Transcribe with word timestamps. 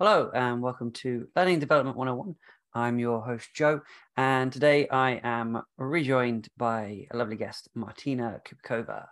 Hello, 0.00 0.30
and 0.32 0.62
welcome 0.62 0.92
to 0.92 1.26
Learning 1.34 1.58
Development 1.58 1.96
101. 1.96 2.36
I'm 2.72 3.00
your 3.00 3.20
host, 3.20 3.48
Joe, 3.52 3.80
and 4.16 4.52
today 4.52 4.86
I 4.86 5.20
am 5.24 5.60
rejoined 5.76 6.46
by 6.56 7.08
a 7.10 7.16
lovely 7.16 7.34
guest, 7.34 7.68
Martina 7.74 8.40
Kubikova, 8.46 9.06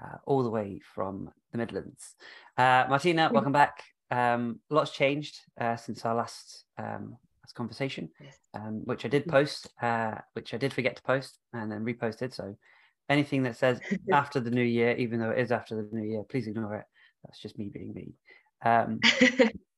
uh, 0.00 0.16
all 0.26 0.44
the 0.44 0.48
way 0.48 0.80
from 0.94 1.30
the 1.50 1.58
Midlands. 1.58 2.14
Uh, 2.56 2.86
Martina, 2.88 3.28
welcome 3.32 3.50
back. 3.50 3.82
Um, 4.12 4.60
lot's 4.70 4.92
changed 4.92 5.40
uh, 5.60 5.74
since 5.74 6.04
our 6.04 6.14
last, 6.14 6.64
um, 6.78 7.16
last 7.42 7.56
conversation, 7.56 8.08
um, 8.54 8.82
which 8.84 9.04
I 9.04 9.08
did 9.08 9.26
post, 9.26 9.68
uh, 9.82 10.14
which 10.34 10.54
I 10.54 10.58
did 10.58 10.72
forget 10.72 10.94
to 10.94 11.02
post 11.02 11.40
and 11.52 11.72
then 11.72 11.84
reposted. 11.84 12.32
So 12.32 12.56
anything 13.08 13.42
that 13.42 13.56
says 13.56 13.80
after 14.12 14.38
the 14.38 14.52
new 14.52 14.62
year, 14.62 14.94
even 14.94 15.18
though 15.18 15.30
it 15.30 15.40
is 15.40 15.50
after 15.50 15.74
the 15.74 15.88
new 15.90 16.08
year, 16.08 16.22
please 16.22 16.46
ignore 16.46 16.76
it. 16.76 16.84
That's 17.24 17.40
just 17.40 17.58
me 17.58 17.68
being 17.68 17.92
me. 17.92 18.14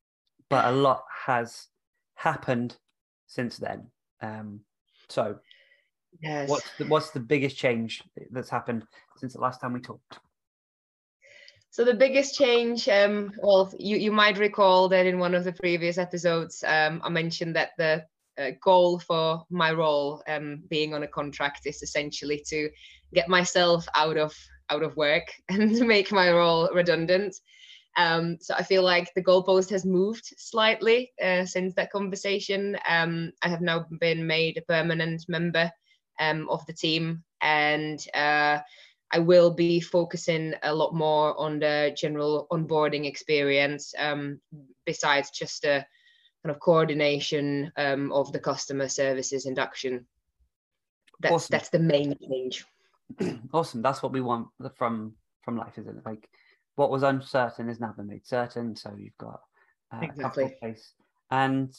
But 0.53 0.67
a 0.67 0.73
lot 0.73 1.05
has 1.25 1.69
happened 2.15 2.77
since 3.27 3.57
then. 3.57 3.89
Um, 4.21 4.61
so, 5.09 5.39
Yes. 6.23 6.51
what's 6.51 6.71
the, 6.79 6.87
what's 6.87 7.11
the 7.11 7.21
biggest 7.21 7.57
change 7.57 8.03
that's 8.31 8.51
happened 8.51 8.85
since 9.17 9.33
the 9.33 9.41
last 9.41 9.63
time 9.63 9.73
we 9.73 9.81
talked? 9.81 10.19
So 11.71 11.87
the 11.87 11.95
biggest 11.95 12.37
change, 12.37 12.87
um, 12.91 13.33
well, 13.43 13.73
you, 13.79 13.97
you 13.97 14.13
might 14.13 14.37
recall 14.37 14.91
that 14.91 15.07
in 15.07 15.19
one 15.19 15.35
of 15.35 15.45
the 15.45 15.55
previous 15.55 15.97
episodes, 15.97 16.63
um, 16.67 17.01
I 17.03 17.09
mentioned 17.09 17.57
that 17.57 17.71
the 17.79 18.05
uh, 18.37 18.51
goal 18.63 18.99
for 18.99 19.45
my 19.49 19.73
role, 19.73 20.23
um, 20.29 20.65
being 20.69 20.93
on 20.93 21.03
a 21.03 21.09
contract, 21.09 21.65
is 21.65 21.83
essentially 21.83 22.45
to 22.49 22.69
get 23.15 23.31
myself 23.31 23.87
out 23.97 24.19
of 24.19 24.37
out 24.69 24.83
of 24.83 24.97
work 24.97 25.33
and 25.49 25.75
to 25.77 25.85
make 25.85 26.13
my 26.13 26.31
role 26.31 26.69
redundant. 26.75 27.37
Um, 27.97 28.39
so 28.41 28.55
I 28.55 28.63
feel 28.63 28.83
like 28.83 29.13
the 29.15 29.23
goalpost 29.23 29.71
has 29.71 29.85
moved 29.85 30.33
slightly 30.39 31.13
uh, 31.23 31.45
since 31.45 31.75
that 31.75 31.93
conversation. 31.93 32.79
Um, 32.89 33.33
I 33.43 33.49
have 33.49 33.61
now 33.61 33.87
been 34.01 34.27
made 34.27 34.57
a 34.57 34.63
permanent 34.63 35.25
member 35.29 35.71
um, 36.19 36.49
of 36.49 36.65
the 36.67 36.73
team, 36.73 37.23
and 37.43 38.05
uh, 38.15 38.61
I 39.13 39.19
will 39.19 39.51
be 39.53 39.81
focusing 39.81 40.55
a 40.63 40.75
lot 40.75 40.95
more 40.95 41.39
on 41.39 41.59
the 41.59 41.95
general 41.97 42.47
onboarding 42.51 43.07
experience, 43.07 43.95
um, 43.99 44.41
besides 44.87 45.31
just 45.31 45.65
a 45.65 45.85
kind 46.43 46.55
of 46.55 46.61
coordination 46.61 47.71
um, 47.77 48.11
of 48.13 48.33
the 48.33 48.41
customer 48.41 48.89
services 48.89 49.45
induction. 49.45 50.07
That's 51.21 51.35
Awesome. 51.35 51.53
that's 51.53 51.69
the 51.69 51.79
main 51.79 52.17
change. 52.19 52.65
awesome. 53.53 53.83
That's 53.83 54.03
what 54.03 54.13
we 54.13 54.23
want 54.23 54.49
from 54.77 55.15
from 55.43 55.59
life, 55.59 55.79
isn't 55.79 55.99
it? 55.99 56.07
Like 56.07 56.29
what 56.77 56.91
was 56.91 57.03
uncertain 57.03 57.69
is 57.69 57.81
now 57.81 57.93
been 57.97 58.07
made 58.07 58.27
certain. 58.27 58.77
So 58.77 58.95
you've 58.97 59.17
got 59.19 59.41
uh, 59.93 60.03
Exactly. 60.03 60.57
place, 60.61 60.95
and 61.31 61.73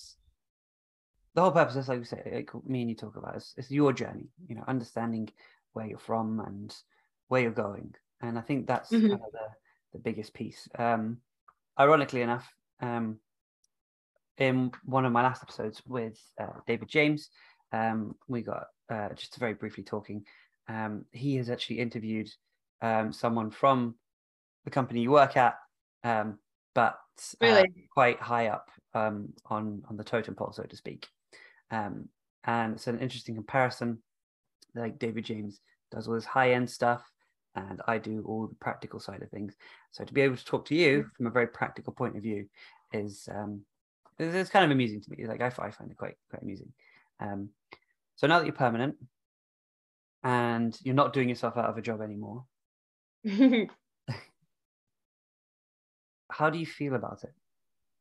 the 1.35 1.41
whole 1.41 1.51
purpose, 1.51 1.75
is 1.75 1.87
like 1.87 1.99
we 1.99 2.05
say, 2.05 2.21
like 2.33 2.65
me 2.65 2.81
and 2.81 2.89
you 2.89 2.95
talk 2.95 3.15
about, 3.15 3.35
is, 3.35 3.71
your 3.71 3.93
journey. 3.93 4.27
You 4.47 4.55
know, 4.55 4.63
understanding 4.67 5.29
where 5.73 5.87
you're 5.87 5.97
from 5.97 6.39
and 6.39 6.75
where 7.27 7.41
you're 7.41 7.51
going, 7.51 7.95
and 8.21 8.37
I 8.37 8.41
think 8.41 8.67
that's 8.67 8.91
Mhm. 8.91 9.09
kind 9.09 9.21
of 9.21 9.31
the 9.31 9.47
the 9.93 9.99
biggest 9.99 10.33
piece. 10.33 10.67
Um, 10.77 11.17
ironically 11.79 12.21
enough, 12.21 12.51
um, 12.81 13.17
in 14.37 14.71
one 14.85 15.05
of 15.05 15.11
my 15.11 15.23
last 15.23 15.43
episodes 15.43 15.81
with 15.85 16.19
uh, 16.39 16.59
David 16.67 16.87
James, 16.87 17.29
um, 17.71 18.15
we 18.27 18.41
got 18.41 18.65
uh, 18.89 19.09
just 19.15 19.37
very 19.37 19.53
briefly 19.53 19.83
talking. 19.83 20.25
Um, 20.67 21.05
he 21.11 21.35
has 21.37 21.49
actually 21.49 21.79
interviewed 21.79 22.29
um, 22.81 23.13
someone 23.13 23.51
from 23.51 23.95
the 24.63 24.71
company 24.71 25.01
you 25.01 25.11
work 25.11 25.37
at, 25.37 25.55
um, 26.03 26.39
but 26.73 26.97
uh, 27.41 27.63
quite 27.93 28.19
high 28.19 28.47
up 28.47 28.69
um, 28.93 29.33
on 29.45 29.83
on 29.89 29.97
the 29.97 30.03
totem 30.03 30.35
pole, 30.35 30.51
so 30.51 30.63
to 30.63 30.75
speak. 30.75 31.07
Um, 31.71 32.09
and 32.45 32.73
it's 32.73 32.87
an 32.87 32.99
interesting 32.99 33.35
comparison. 33.35 33.99
Like 34.75 34.99
David 34.99 35.25
James 35.25 35.59
does 35.91 36.07
all 36.07 36.15
this 36.15 36.25
high 36.25 36.53
end 36.53 36.69
stuff, 36.69 37.03
and 37.55 37.81
I 37.87 37.97
do 37.97 38.23
all 38.27 38.47
the 38.47 38.55
practical 38.55 38.99
side 38.99 39.21
of 39.21 39.29
things. 39.29 39.55
So 39.91 40.03
to 40.03 40.13
be 40.13 40.21
able 40.21 40.37
to 40.37 40.45
talk 40.45 40.65
to 40.65 40.75
you 40.75 41.05
from 41.15 41.27
a 41.27 41.31
very 41.31 41.47
practical 41.47 41.93
point 41.93 42.17
of 42.17 42.23
view 42.23 42.47
is 42.91 43.27
um, 43.33 43.61
it's 44.19 44.49
kind 44.49 44.65
of 44.65 44.71
amusing 44.71 45.01
to 45.01 45.11
me. 45.11 45.25
Like 45.25 45.41
I, 45.41 45.47
I 45.47 45.71
find 45.71 45.91
it 45.91 45.97
quite 45.97 46.15
quite 46.29 46.41
amusing. 46.41 46.73
Um, 47.19 47.49
so 48.15 48.27
now 48.27 48.39
that 48.39 48.45
you're 48.45 48.53
permanent 48.53 48.95
and 50.23 50.77
you're 50.83 50.95
not 50.95 51.13
doing 51.13 51.29
yourself 51.29 51.57
out 51.57 51.69
of 51.69 51.77
a 51.77 51.81
job 51.81 52.01
anymore, 52.01 52.45
how 56.33 56.49
do 56.49 56.57
you 56.57 56.65
feel 56.65 56.95
about 56.95 57.23
it? 57.23 57.33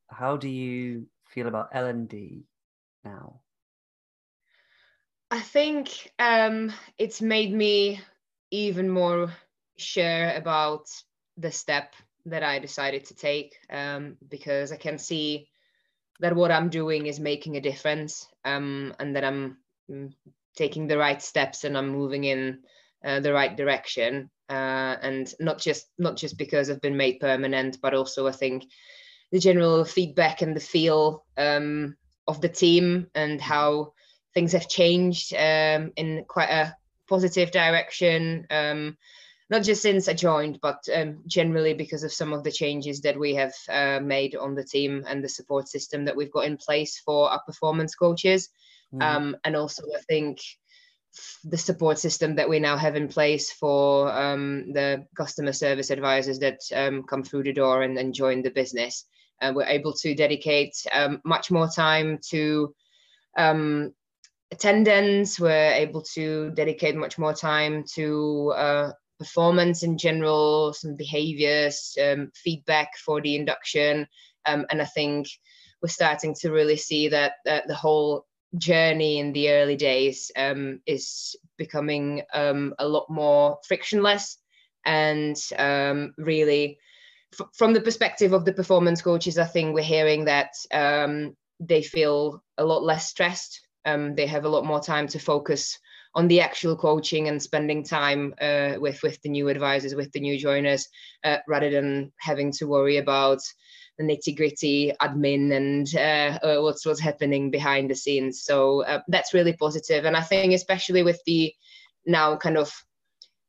How 0.08 0.36
do 0.36 0.48
you 0.48 1.06
feel 1.28 1.48
about 1.48 1.68
L 1.72 1.86
and 1.86 2.08
D 2.08 2.44
now? 3.04 3.40
I 5.30 5.40
think 5.40 6.10
um, 6.18 6.72
it's 6.98 7.20
made 7.20 7.52
me 7.52 8.00
even 8.50 8.88
more 8.88 9.32
sure 9.76 10.30
about 10.30 10.88
the 11.36 11.50
step 11.50 11.94
that 12.26 12.42
I 12.42 12.58
decided 12.58 13.06
to 13.06 13.14
take 13.14 13.56
um, 13.70 14.16
because 14.28 14.72
I 14.72 14.76
can 14.76 14.98
see 14.98 15.48
that 16.20 16.36
what 16.36 16.50
I'm 16.50 16.68
doing 16.68 17.06
is 17.06 17.18
making 17.18 17.56
a 17.56 17.60
difference 17.60 18.28
um, 18.44 18.94
and 18.98 19.16
that 19.16 19.24
I'm 19.24 19.56
mm, 19.90 20.12
taking 20.56 20.86
the 20.86 20.98
right 20.98 21.20
steps 21.20 21.64
and 21.64 21.76
I'm 21.76 21.88
moving 21.88 22.24
in 22.24 22.60
uh, 23.04 23.20
the 23.20 23.32
right 23.32 23.56
direction. 23.56 24.30
Uh, 24.52 24.98
and 25.00 25.34
not 25.40 25.58
just 25.58 25.86
not 25.98 26.14
just 26.14 26.36
because 26.36 26.68
I've 26.68 26.82
been 26.82 26.98
made 26.98 27.20
permanent, 27.20 27.78
but 27.80 27.94
also 27.94 28.26
I 28.26 28.32
think 28.32 28.64
the 29.30 29.38
general 29.38 29.82
feedback 29.86 30.42
and 30.42 30.54
the 30.54 30.60
feel 30.60 31.24
um, 31.38 31.96
of 32.28 32.42
the 32.42 32.50
team 32.50 33.06
and 33.14 33.40
how 33.40 33.94
things 34.34 34.52
have 34.52 34.68
changed 34.68 35.32
um, 35.32 35.92
in 35.96 36.26
quite 36.28 36.50
a 36.50 36.76
positive 37.08 37.50
direction. 37.50 38.46
Um, 38.50 38.98
not 39.48 39.62
just 39.62 39.80
since 39.80 40.06
I 40.06 40.12
joined, 40.12 40.58
but 40.60 40.86
um, 40.94 41.20
generally 41.26 41.72
because 41.72 42.04
of 42.04 42.12
some 42.12 42.34
of 42.34 42.44
the 42.44 42.52
changes 42.52 43.00
that 43.02 43.18
we 43.18 43.34
have 43.36 43.54
uh, 43.70 44.00
made 44.02 44.36
on 44.36 44.54
the 44.54 44.64
team 44.64 45.04
and 45.08 45.24
the 45.24 45.30
support 45.30 45.66
system 45.66 46.04
that 46.04 46.16
we've 46.16 46.32
got 46.32 46.44
in 46.44 46.58
place 46.58 46.98
for 46.98 47.30
our 47.30 47.40
performance 47.46 47.94
coaches. 47.94 48.50
Um, 49.00 49.36
and 49.44 49.56
also, 49.56 49.84
I 49.96 50.00
think 50.02 50.40
the 51.44 51.58
support 51.58 51.98
system 51.98 52.36
that 52.36 52.48
we 52.48 52.58
now 52.58 52.76
have 52.76 52.96
in 52.96 53.08
place 53.08 53.52
for 53.52 54.10
um, 54.12 54.72
the 54.72 55.06
customer 55.16 55.52
service 55.52 55.90
advisors 55.90 56.38
that 56.38 56.60
um, 56.74 57.02
come 57.02 57.22
through 57.22 57.42
the 57.42 57.52
door 57.52 57.82
and, 57.82 57.98
and 57.98 58.14
join 58.14 58.42
the 58.42 58.50
business. 58.50 59.04
Uh, 59.40 59.52
we're 59.54 59.66
able 59.66 59.92
to 59.92 60.14
dedicate 60.14 60.74
um, 60.92 61.20
much 61.24 61.50
more 61.50 61.68
time 61.68 62.18
to 62.30 62.74
um, 63.36 63.92
attendance. 64.52 65.40
We're 65.40 65.72
able 65.72 66.02
to 66.14 66.50
dedicate 66.52 66.94
much 66.94 67.18
more 67.18 67.34
time 67.34 67.84
to 67.94 68.52
uh, 68.56 68.92
performance 69.18 69.82
in 69.82 69.98
general, 69.98 70.72
some 70.72 70.94
behaviors, 70.94 71.96
um, 72.02 72.30
feedback 72.34 72.96
for 73.04 73.20
the 73.20 73.34
induction. 73.36 74.06
Um, 74.46 74.66
and 74.70 74.80
I 74.80 74.86
think 74.86 75.28
we're 75.82 75.88
starting 75.88 76.34
to 76.40 76.52
really 76.52 76.76
see 76.76 77.08
that, 77.08 77.34
that 77.44 77.66
the 77.66 77.74
whole 77.74 78.26
journey 78.58 79.18
in 79.18 79.32
the 79.32 79.50
early 79.50 79.76
days 79.76 80.30
um, 80.36 80.80
is 80.86 81.36
becoming 81.56 82.22
um, 82.34 82.74
a 82.78 82.86
lot 82.86 83.06
more 83.08 83.58
frictionless 83.66 84.38
and 84.84 85.36
um, 85.58 86.12
really 86.18 86.78
f- 87.38 87.46
from 87.54 87.72
the 87.72 87.80
perspective 87.80 88.32
of 88.32 88.44
the 88.44 88.52
performance 88.52 89.00
coaches 89.00 89.38
i 89.38 89.44
think 89.44 89.72
we're 89.74 89.82
hearing 89.82 90.24
that 90.24 90.50
um, 90.72 91.34
they 91.68 91.82
feel 91.82 92.42
a 92.58 92.64
lot 92.64 92.82
less 92.82 93.08
stressed. 93.08 93.60
Um, 93.84 94.14
they 94.14 94.26
have 94.26 94.44
a 94.44 94.48
lot 94.48 94.64
more 94.64 94.80
time 94.80 95.06
to 95.08 95.18
focus 95.18 95.78
on 96.14 96.28
the 96.28 96.40
actual 96.40 96.76
coaching 96.76 97.28
and 97.28 97.42
spending 97.42 97.82
time 97.82 98.34
uh, 98.40 98.74
with 98.78 99.02
with 99.02 99.20
the 99.22 99.30
new 99.30 99.48
advisors 99.48 99.94
with 99.94 100.12
the 100.12 100.20
new 100.20 100.38
joiners 100.38 100.88
uh, 101.24 101.38
rather 101.48 101.70
than 101.70 102.12
having 102.20 102.52
to 102.52 102.66
worry 102.66 102.98
about 102.98 103.40
the 103.98 104.04
nitty 104.04 104.36
gritty 104.36 104.92
admin 105.02 105.52
and 105.54 105.94
uh, 105.94 106.38
uh, 106.46 106.62
what's 106.62 106.84
what's 106.86 107.00
happening 107.00 107.50
behind 107.50 107.90
the 107.90 107.94
scenes 107.94 108.42
so 108.42 108.84
uh, 108.84 109.00
that's 109.08 109.34
really 109.34 109.52
positive 109.52 110.04
and 110.04 110.16
i 110.16 110.20
think 110.20 110.52
especially 110.52 111.02
with 111.02 111.20
the 111.26 111.52
now 112.06 112.36
kind 112.36 112.56
of 112.56 112.72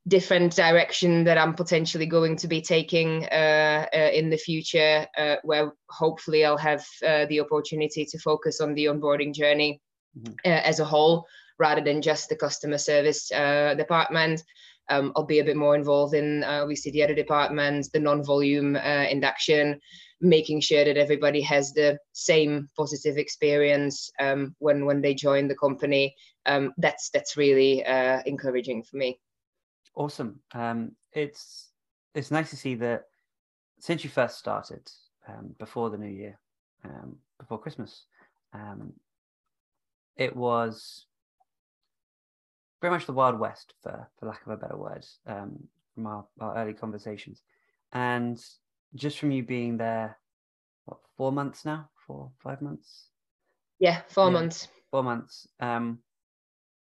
different 0.07 0.53
direction 0.53 1.23
that 1.23 1.37
I'm 1.37 1.53
potentially 1.53 2.05
going 2.05 2.35
to 2.37 2.47
be 2.47 2.61
taking 2.61 3.25
uh, 3.31 3.85
uh, 3.93 4.09
in 4.13 4.29
the 4.29 4.37
future, 4.37 5.07
uh, 5.17 5.37
where 5.43 5.71
hopefully 5.89 6.43
I'll 6.43 6.57
have 6.57 6.85
uh, 7.07 7.25
the 7.27 7.39
opportunity 7.39 8.05
to 8.05 8.19
focus 8.19 8.59
on 8.59 8.73
the 8.73 8.85
onboarding 8.85 9.33
journey 9.33 9.81
Mhm. 10.17 10.33
uh, 10.45 10.61
as 10.63 10.79
a 10.79 10.85
whole, 10.85 11.25
rather 11.57 11.81
than 11.81 12.01
just 12.01 12.29
the 12.29 12.35
customer 12.35 12.77
service 12.77 13.31
uh, 13.31 13.73
department. 13.75 14.43
Um, 14.89 15.13
I'll 15.15 15.25
be 15.25 15.39
a 15.39 15.43
bit 15.43 15.55
more 15.55 15.75
involved 15.75 16.13
in 16.13 16.43
uh, 16.43 16.59
obviously 16.61 16.91
the 16.91 17.03
other 17.03 17.15
departments, 17.15 17.89
the 17.89 17.99
non-volume 17.99 18.75
uh, 18.75 19.05
induction, 19.09 19.79
making 20.23 20.61
sure 20.61 20.83
that 20.85 20.97
everybody 20.97 21.41
has 21.41 21.73
the 21.73 21.99
same 22.13 22.67
positive 22.75 23.17
experience 23.17 24.09
um, 24.19 24.55
when 24.59 24.85
when 24.85 25.01
they 25.01 25.13
join 25.13 25.47
the 25.47 25.55
company. 25.55 26.15
Um, 26.45 26.73
that's 26.77 27.09
that's 27.09 27.37
really 27.37 27.85
uh, 27.85 28.21
encouraging 28.25 28.83
for 28.83 28.97
me. 28.97 29.19
Awesome. 29.95 30.39
Um, 30.53 30.93
it's 31.11 31.71
it's 32.15 32.31
nice 32.31 32.49
to 32.49 32.57
see 32.57 32.75
that 32.75 33.03
since 33.79 34.03
you 34.03 34.09
first 34.09 34.39
started 34.39 34.89
um, 35.27 35.55
before 35.59 35.89
the 35.89 35.97
new 35.97 36.09
year, 36.09 36.39
um, 36.85 37.17
before 37.39 37.59
Christmas. 37.59 38.05
Um, 38.53 38.93
it 40.15 40.35
was 40.35 41.07
very 42.81 42.93
much 42.93 43.05
the 43.05 43.13
Wild 43.13 43.39
West, 43.39 43.73
for, 43.81 44.07
for 44.19 44.27
lack 44.27 44.45
of 44.45 44.51
a 44.51 44.57
better 44.57 44.77
word, 44.77 45.05
from 45.25 46.07
our, 46.07 46.25
our 46.39 46.57
early 46.57 46.73
conversations. 46.73 47.41
And 47.93 48.39
just 48.95 49.19
from 49.19 49.31
you 49.31 49.43
being 49.43 49.77
there, 49.77 50.17
what, 50.85 50.99
four 51.17 51.31
months 51.31 51.65
now? 51.65 51.89
Four, 52.07 52.31
five 52.43 52.61
months? 52.61 53.09
Yeah, 53.79 54.01
four 54.09 54.27
yeah, 54.27 54.31
months. 54.31 54.67
Four 54.91 55.03
months. 55.03 55.47
Um, 55.59 55.99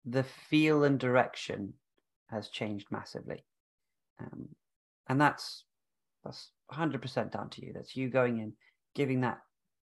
the 0.04 0.24
feel 0.24 0.84
and 0.84 0.98
direction 0.98 1.74
has 2.30 2.48
changed 2.48 2.86
massively. 2.90 3.44
Um, 4.20 4.48
and 5.08 5.20
that's 5.20 5.64
that's 6.24 6.50
100% 6.72 7.32
down 7.32 7.50
to 7.50 7.64
you. 7.64 7.72
That's 7.74 7.96
you 7.96 8.08
going 8.08 8.38
in, 8.38 8.52
giving 8.94 9.20
that 9.22 9.38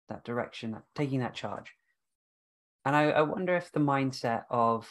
that 0.08 0.24
direction, 0.24 0.72
that 0.72 0.84
taking 0.96 1.20
that 1.20 1.36
charge. 1.36 1.74
And 2.86 2.96
I, 2.96 3.12
I 3.12 3.22
wonder 3.22 3.56
if 3.56 3.72
the 3.72 3.80
mindset 3.80 4.44
of 4.50 4.88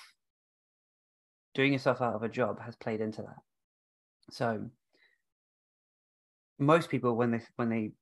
doing 1.55 1.73
yourself 1.73 2.01
out 2.01 2.15
of 2.15 2.23
a 2.23 2.29
job 2.29 2.61
has 2.63 2.77
played 2.77 3.01
into 3.01 3.23
that. 3.23 3.39
So 4.31 4.67
most 6.59 6.91
people 6.91 7.17
when 7.17 7.31
they 7.33 7.41
when 7.57 7.69
they 7.71 7.93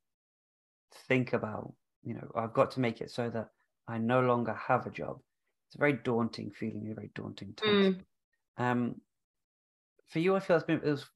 think 1.08 1.32
about, 1.32 1.74
you 2.02 2.14
know, 2.14 2.30
I've 2.34 2.52
got 2.54 2.70
to 2.72 2.80
make 2.80 3.00
it 3.00 3.10
so 3.10 3.30
that 3.30 3.50
I 3.88 3.98
no 3.98 4.20
longer 4.20 4.54
have 4.54 4.86
a 4.86 4.90
job, 4.90 5.20
it's 5.66 5.76
a 5.76 5.78
very 5.78 5.92
daunting 5.94 6.50
feeling, 6.50 6.90
a 6.90 6.94
very 6.94 7.10
daunting 7.14 7.54
task. 7.54 7.92
Mm. 7.94 8.04
Um, 8.56 9.00
for 10.06 10.18
you, 10.20 10.34
I 10.36 10.40
feel 10.40 10.56
it's 10.56 10.66
been, 10.66 10.82
it 10.82 10.90
was 10.90 11.06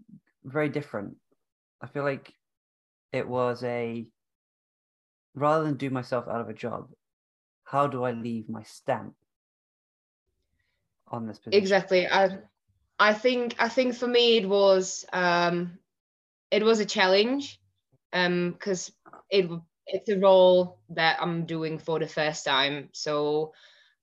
very 0.44 0.68
different. 0.68 1.16
I 1.80 1.86
feel 1.86 2.04
like 2.04 2.34
it 3.12 3.28
was 3.28 3.62
a 3.64 4.10
rather 5.34 5.64
than 5.64 5.76
do 5.76 5.90
myself 5.90 6.28
out 6.28 6.40
of 6.40 6.48
a 6.48 6.54
job, 6.54 6.92
how 7.64 7.86
do 7.86 8.04
I 8.04 8.12
leave 8.12 8.48
my 8.48 8.62
stamp 8.62 9.16
on 11.08 11.26
this 11.26 11.38
position? 11.38 11.58
Exactly. 11.58 12.06
I 12.08 12.38
I 12.98 13.14
think 13.14 13.56
I 13.58 13.68
think 13.68 13.94
for 13.94 14.06
me 14.08 14.38
it 14.38 14.48
was 14.48 15.04
um 15.12 15.78
it 16.50 16.64
was 16.64 16.80
a 16.80 16.84
challenge 16.84 17.60
um 18.12 18.52
because 18.52 18.92
it 19.30 19.48
it's 19.92 20.08
a 20.08 20.18
role 20.18 20.78
that 20.90 21.18
I'm 21.20 21.46
doing 21.46 21.78
for 21.78 21.98
the 21.98 22.06
first 22.06 22.44
time. 22.44 22.90
So 22.92 23.52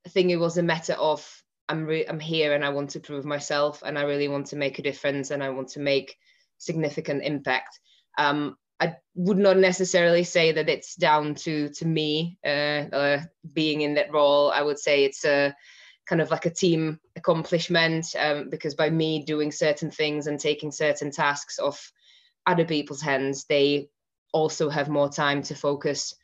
I 0.05 0.09
think 0.09 0.31
it 0.31 0.37
was 0.37 0.57
a 0.57 0.63
matter 0.63 0.93
of 0.93 1.25
I'm 1.69 1.85
re- 1.85 2.05
I'm 2.07 2.19
here 2.19 2.53
and 2.53 2.63
I 2.63 2.69
want 2.69 2.91
to 2.91 2.99
prove 2.99 3.25
myself 3.25 3.83
and 3.85 3.97
I 3.97 4.03
really 4.03 4.27
want 4.27 4.47
to 4.47 4.55
make 4.55 4.79
a 4.79 4.83
difference 4.83 5.31
and 5.31 5.43
I 5.43 5.49
want 5.49 5.69
to 5.69 5.79
make 5.79 6.15
significant 6.57 7.23
impact. 7.23 7.79
Um, 8.17 8.57
I 8.79 8.95
would 9.15 9.37
not 9.37 9.57
necessarily 9.57 10.23
say 10.23 10.51
that 10.51 10.69
it's 10.69 10.95
down 10.95 11.35
to 11.35 11.69
to 11.69 11.85
me 11.85 12.37
uh, 12.45 12.87
uh, 12.93 13.21
being 13.53 13.81
in 13.81 13.95
that 13.95 14.13
role. 14.13 14.51
I 14.51 14.61
would 14.61 14.79
say 14.79 15.03
it's 15.03 15.25
a 15.25 15.55
kind 16.05 16.21
of 16.21 16.31
like 16.31 16.45
a 16.45 16.53
team 16.53 16.99
accomplishment 17.15 18.15
um, 18.17 18.49
because 18.49 18.75
by 18.75 18.89
me 18.89 19.23
doing 19.25 19.51
certain 19.51 19.91
things 19.91 20.27
and 20.27 20.39
taking 20.39 20.71
certain 20.71 21.11
tasks 21.11 21.59
off 21.59 21.91
other 22.47 22.65
people's 22.65 23.01
hands, 23.01 23.45
they 23.45 23.89
also 24.33 24.69
have 24.69 24.89
more 24.89 25.09
time 25.09 25.43
to 25.43 25.55
focus 25.55 26.15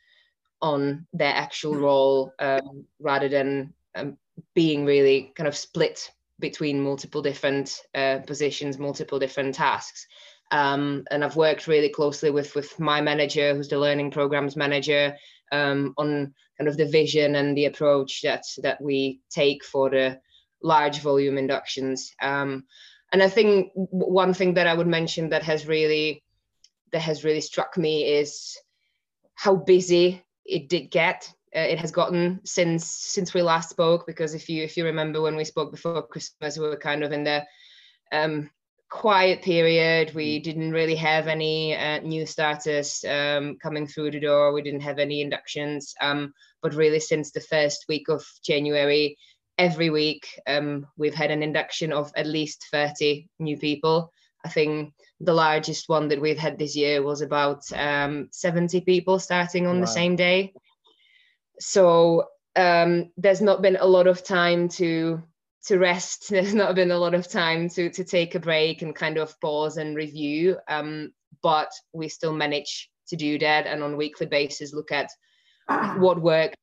on 0.60 1.06
their 1.12 1.34
actual 1.34 1.76
role 1.76 2.32
um, 2.38 2.86
rather 2.98 3.28
than 3.28 3.74
um, 3.94 4.16
being 4.54 4.84
really 4.84 5.32
kind 5.36 5.46
of 5.46 5.56
split 5.56 6.10
between 6.40 6.82
multiple 6.82 7.22
different 7.22 7.80
uh, 7.94 8.18
positions, 8.26 8.78
multiple 8.78 9.18
different 9.18 9.54
tasks. 9.54 10.06
Um, 10.50 11.04
and 11.10 11.24
I've 11.24 11.36
worked 11.36 11.66
really 11.66 11.88
closely 11.88 12.30
with 12.30 12.54
with 12.54 12.78
my 12.80 13.00
manager, 13.00 13.54
who's 13.54 13.68
the 13.68 13.78
learning 13.78 14.10
programs 14.10 14.56
manager, 14.56 15.16
um, 15.52 15.94
on 15.96 16.34
kind 16.58 16.68
of 16.68 16.76
the 16.76 16.86
vision 16.86 17.36
and 17.36 17.56
the 17.56 17.66
approach 17.66 18.22
that 18.22 18.44
that 18.62 18.80
we 18.80 19.20
take 19.30 19.64
for 19.64 19.90
the 19.90 20.20
large 20.62 21.00
volume 21.00 21.38
inductions. 21.38 22.12
Um, 22.20 22.64
and 23.14 23.22
I 23.22 23.28
think 23.28 23.70
one 23.74 24.34
thing 24.34 24.54
that 24.54 24.66
I 24.66 24.74
would 24.74 24.88
mention 24.88 25.28
that 25.28 25.44
has 25.44 25.68
really 25.68 26.24
that 26.90 27.02
has 27.02 27.22
really 27.22 27.40
struck 27.40 27.78
me 27.78 28.02
is 28.02 28.58
how 29.36 29.54
busy 29.54 30.24
it 30.44 30.68
did 30.68 30.90
get. 30.90 31.32
Uh, 31.54 31.60
it 31.60 31.78
has 31.78 31.92
gotten 31.92 32.40
since 32.42 32.84
since 32.90 33.32
we 33.32 33.40
last 33.40 33.70
spoke. 33.70 34.04
Because 34.04 34.34
if 34.34 34.48
you 34.48 34.64
if 34.64 34.76
you 34.76 34.86
remember 34.86 35.20
when 35.20 35.36
we 35.36 35.44
spoke 35.44 35.70
before 35.70 36.02
Christmas, 36.08 36.58
we 36.58 36.66
were 36.66 36.76
kind 36.76 37.04
of 37.04 37.12
in 37.12 37.22
the 37.22 37.44
um, 38.10 38.50
quiet 38.90 39.42
period. 39.42 40.12
We 40.12 40.40
mm. 40.40 40.42
didn't 40.42 40.72
really 40.72 40.96
have 40.96 41.28
any 41.28 41.76
uh, 41.76 42.00
new 42.00 42.26
starters 42.26 43.04
um, 43.08 43.58
coming 43.62 43.86
through 43.86 44.10
the 44.10 44.18
door. 44.18 44.52
We 44.52 44.62
didn't 44.62 44.88
have 44.88 44.98
any 44.98 45.20
inductions. 45.20 45.94
Um, 46.00 46.34
but 46.62 46.74
really, 46.74 46.98
since 46.98 47.30
the 47.30 47.40
first 47.40 47.84
week 47.88 48.08
of 48.08 48.26
January, 48.44 49.16
every 49.58 49.90
week 49.90 50.26
um, 50.46 50.86
we've 50.96 51.14
had 51.14 51.30
an 51.30 51.42
induction 51.42 51.92
of 51.92 52.12
at 52.16 52.26
least 52.26 52.66
30 52.70 53.28
new 53.38 53.56
people. 53.56 54.12
I 54.44 54.48
think 54.48 54.92
the 55.20 55.32
largest 55.32 55.88
one 55.88 56.08
that 56.08 56.20
we've 56.20 56.38
had 56.38 56.58
this 56.58 56.76
year 56.76 57.02
was 57.02 57.20
about 57.20 57.62
um, 57.74 58.28
70 58.32 58.80
people 58.82 59.18
starting 59.18 59.66
on 59.66 59.76
wow. 59.76 59.80
the 59.80 59.86
same 59.86 60.16
day. 60.16 60.52
So 61.60 62.26
um, 62.56 63.10
there's 63.16 63.40
not 63.40 63.62
been 63.62 63.76
a 63.76 63.86
lot 63.86 64.06
of 64.06 64.24
time 64.24 64.68
to 64.70 65.22
to 65.66 65.78
rest. 65.78 66.26
There's 66.30 66.54
not 66.54 66.74
been 66.74 66.90
a 66.90 66.98
lot 66.98 67.14
of 67.14 67.28
time 67.28 67.70
to 67.70 67.90
to 67.90 68.04
take 68.04 68.34
a 68.34 68.40
break 68.40 68.82
and 68.82 68.94
kind 68.94 69.16
of 69.16 69.38
pause 69.40 69.78
and 69.78 69.96
review. 69.96 70.58
Um, 70.68 71.12
but 71.42 71.70
we 71.92 72.08
still 72.08 72.32
manage 72.32 72.90
to 73.08 73.16
do 73.16 73.38
that 73.38 73.66
and 73.66 73.82
on 73.82 73.94
a 73.94 73.96
weekly 73.96 74.26
basis 74.26 74.72
look 74.72 74.90
at 74.90 75.10
what 75.98 76.20
worked 76.20 76.56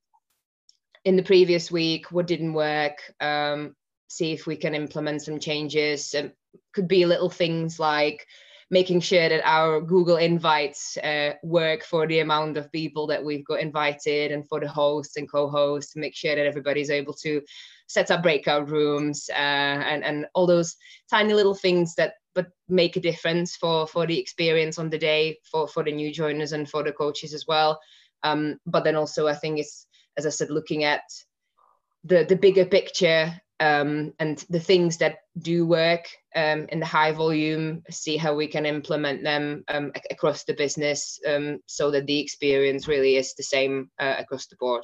in 1.05 1.15
the 1.15 1.23
previous 1.23 1.71
week, 1.71 2.11
what 2.11 2.27
didn't 2.27 2.53
work, 2.53 3.01
um, 3.19 3.75
see 4.07 4.33
if 4.33 4.45
we 4.45 4.55
can 4.55 4.75
implement 4.75 5.21
some 5.21 5.39
changes. 5.39 6.13
It 6.13 6.35
could 6.73 6.87
be 6.87 7.05
little 7.05 7.29
things 7.29 7.79
like 7.79 8.27
making 8.69 9.01
sure 9.01 9.27
that 9.27 9.45
our 9.45 9.81
Google 9.81 10.15
invites 10.15 10.97
uh, 10.97 11.33
work 11.43 11.83
for 11.83 12.07
the 12.07 12.19
amount 12.19 12.55
of 12.55 12.71
people 12.71 13.05
that 13.07 13.23
we've 13.23 13.45
got 13.45 13.59
invited 13.59 14.31
and 14.31 14.47
for 14.47 14.61
the 14.61 14.67
hosts 14.67 15.17
and 15.17 15.29
co-hosts 15.29 15.93
to 15.93 15.99
make 15.99 16.15
sure 16.15 16.35
that 16.35 16.45
everybody's 16.45 16.89
able 16.89 17.13
to 17.13 17.41
set 17.87 18.09
up 18.09 18.23
breakout 18.23 18.69
rooms 18.69 19.29
uh, 19.31 19.33
and, 19.35 20.03
and 20.05 20.25
all 20.33 20.47
those 20.47 20.77
tiny 21.09 21.33
little 21.33 21.55
things 21.55 21.93
that 21.95 22.13
but 22.33 22.47
make 22.69 22.95
a 22.95 23.01
difference 23.01 23.57
for 23.57 23.85
for 23.85 24.07
the 24.07 24.17
experience 24.17 24.79
on 24.79 24.89
the 24.89 24.97
day 24.97 25.37
for 25.43 25.67
for 25.67 25.83
the 25.83 25.91
new 25.91 26.13
joiners 26.13 26.53
and 26.53 26.69
for 26.69 26.81
the 26.81 26.93
coaches 26.93 27.33
as 27.33 27.45
well 27.45 27.77
um, 28.23 28.57
but 28.65 28.85
then 28.85 28.95
also 28.95 29.27
i 29.27 29.35
think 29.35 29.59
it's 29.59 29.85
as 30.25 30.25
i 30.25 30.29
said 30.29 30.49
looking 30.49 30.83
at 30.83 31.01
the 32.03 32.23
the 32.23 32.35
bigger 32.35 32.65
picture 32.65 33.33
um, 33.61 34.11
and 34.17 34.43
the 34.49 34.59
things 34.59 34.97
that 34.97 35.19
do 35.37 35.67
work 35.67 36.09
um, 36.35 36.65
in 36.69 36.79
the 36.79 36.85
high 36.85 37.11
volume, 37.11 37.83
see 37.91 38.17
how 38.17 38.33
we 38.35 38.47
can 38.47 38.65
implement 38.65 39.23
them 39.23 39.63
um, 39.67 39.91
across 40.09 40.43
the 40.43 40.55
business 40.55 41.19
um, 41.27 41.59
so 41.67 41.91
that 41.91 42.07
the 42.07 42.19
experience 42.19 42.87
really 42.87 43.17
is 43.17 43.35
the 43.35 43.43
same 43.43 43.91
uh, 43.99 44.15
across 44.17 44.47
the 44.47 44.55
board. 44.59 44.83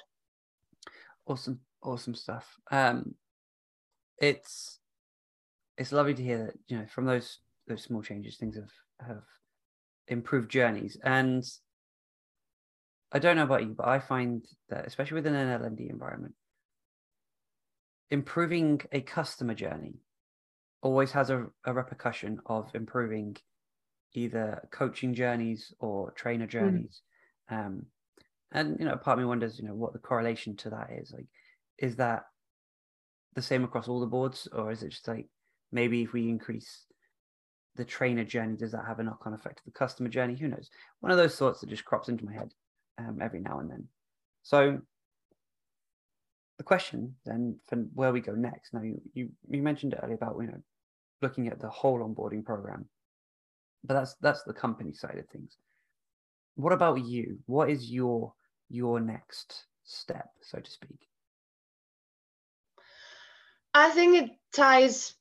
Awesome, 1.26 1.60
awesome 1.82 2.14
stuff. 2.14 2.46
Um, 2.70 3.16
it's 4.20 4.80
it's 5.80 5.92
lovely 5.92 6.14
to 6.14 6.24
hear 6.24 6.46
that 6.46 6.54
you 6.68 6.78
know 6.78 6.86
from 6.86 7.06
those 7.06 7.40
those 7.68 7.82
small 7.82 8.04
changes, 8.04 8.38
things 8.38 8.58
have 8.58 9.08
have 9.08 9.24
improved 10.08 10.52
journeys. 10.52 10.98
And 11.04 11.44
I 13.12 13.20
don't 13.20 13.38
know 13.38 13.44
about 13.44 13.64
you, 13.64 13.74
but 13.78 13.88
I 13.88 14.00
find 14.00 14.46
that 14.70 14.86
especially 14.86 15.16
within 15.16 15.36
an 15.36 15.62
LND 15.62 15.90
environment, 15.90 16.34
improving 18.10 18.82
a 18.92 19.02
customer 19.02 19.54
journey 19.54 19.96
always 20.82 21.12
has 21.12 21.30
a, 21.30 21.48
a 21.66 21.74
repercussion 21.74 22.40
of 22.46 22.70
improving 22.74 23.36
either 24.14 24.68
coaching 24.72 25.14
journeys 25.14 25.74
or 25.80 26.12
trainer 26.12 26.46
hmm. 26.46 26.52
journeys. 26.52 27.02
Mm. 27.52 27.66
Um, 27.66 27.86
and 28.52 28.78
you 28.80 28.86
know, 28.86 28.96
part 28.96 29.18
of 29.18 29.20
me 29.20 29.26
wonders, 29.26 29.60
you 29.60 29.68
know, 29.68 29.76
what 29.76 29.94
the 29.94 30.00
correlation 30.00 30.56
to 30.58 30.70
that 30.70 30.90
is. 30.92 31.12
Like, 31.12 31.28
is 31.78 31.98
that 31.98 32.24
the 33.36 33.42
same 33.42 33.64
across 33.64 33.88
all 33.88 34.00
the 34.00 34.06
boards, 34.06 34.48
or 34.52 34.72
is 34.72 34.84
it 34.84 34.90
just 34.90 35.08
like 35.08 35.28
maybe 35.72 36.02
if 36.02 36.14
we 36.14 36.30
increase 36.30 36.86
the 37.76 37.86
trainer 37.86 38.24
journey, 38.24 38.56
does 38.58 38.72
that 38.72 38.86
have 38.88 39.00
a 39.00 39.04
knock-on 39.04 39.34
effect 39.34 39.58
to 39.58 39.64
the 39.66 39.72
customer 39.72 40.10
journey? 40.10 40.36
Who 40.36 40.48
knows? 40.48 40.70
One 41.02 41.12
of 41.12 41.18
those 41.18 41.36
thoughts 41.36 41.62
that 41.62 41.70
just 41.70 41.86
crops 41.86 42.10
into 42.10 42.26
my 42.26 42.34
head 42.34 42.54
um, 42.98 43.20
every 43.22 43.40
now 43.40 43.60
and 43.60 43.70
then. 43.70 43.88
So 44.44 44.80
the 46.58 46.64
question 46.64 47.16
then 47.26 47.58
for 47.68 47.78
where 47.94 48.12
we 48.12 48.22
go 48.22 48.34
next. 48.34 48.74
Now 48.74 48.82
you, 48.82 49.02
you 49.14 49.30
you 49.50 49.62
mentioned 49.62 49.96
earlier 50.02 50.16
about 50.16 50.38
you 50.42 50.48
know 50.48 50.62
looking 51.22 51.48
at 51.48 51.60
the 51.60 51.70
whole 51.70 52.00
onboarding 52.00 52.44
program, 52.44 52.86
but 53.84 53.94
that's 53.94 54.16
that's 54.22 54.44
the 54.44 54.54
company 54.54 54.94
side 54.94 55.18
of 55.18 55.28
things. 55.30 55.58
What 56.56 56.74
about 56.74 57.06
you? 57.06 57.38
What 57.46 57.70
is 57.70 57.92
your 57.92 58.34
your 58.70 59.00
next 59.00 59.66
step, 59.84 60.30
so 60.42 60.60
to 60.60 60.72
speak? 60.72 61.00
I 63.74 63.92
think 63.92 64.16
it 64.16 64.32
ties 64.54 65.14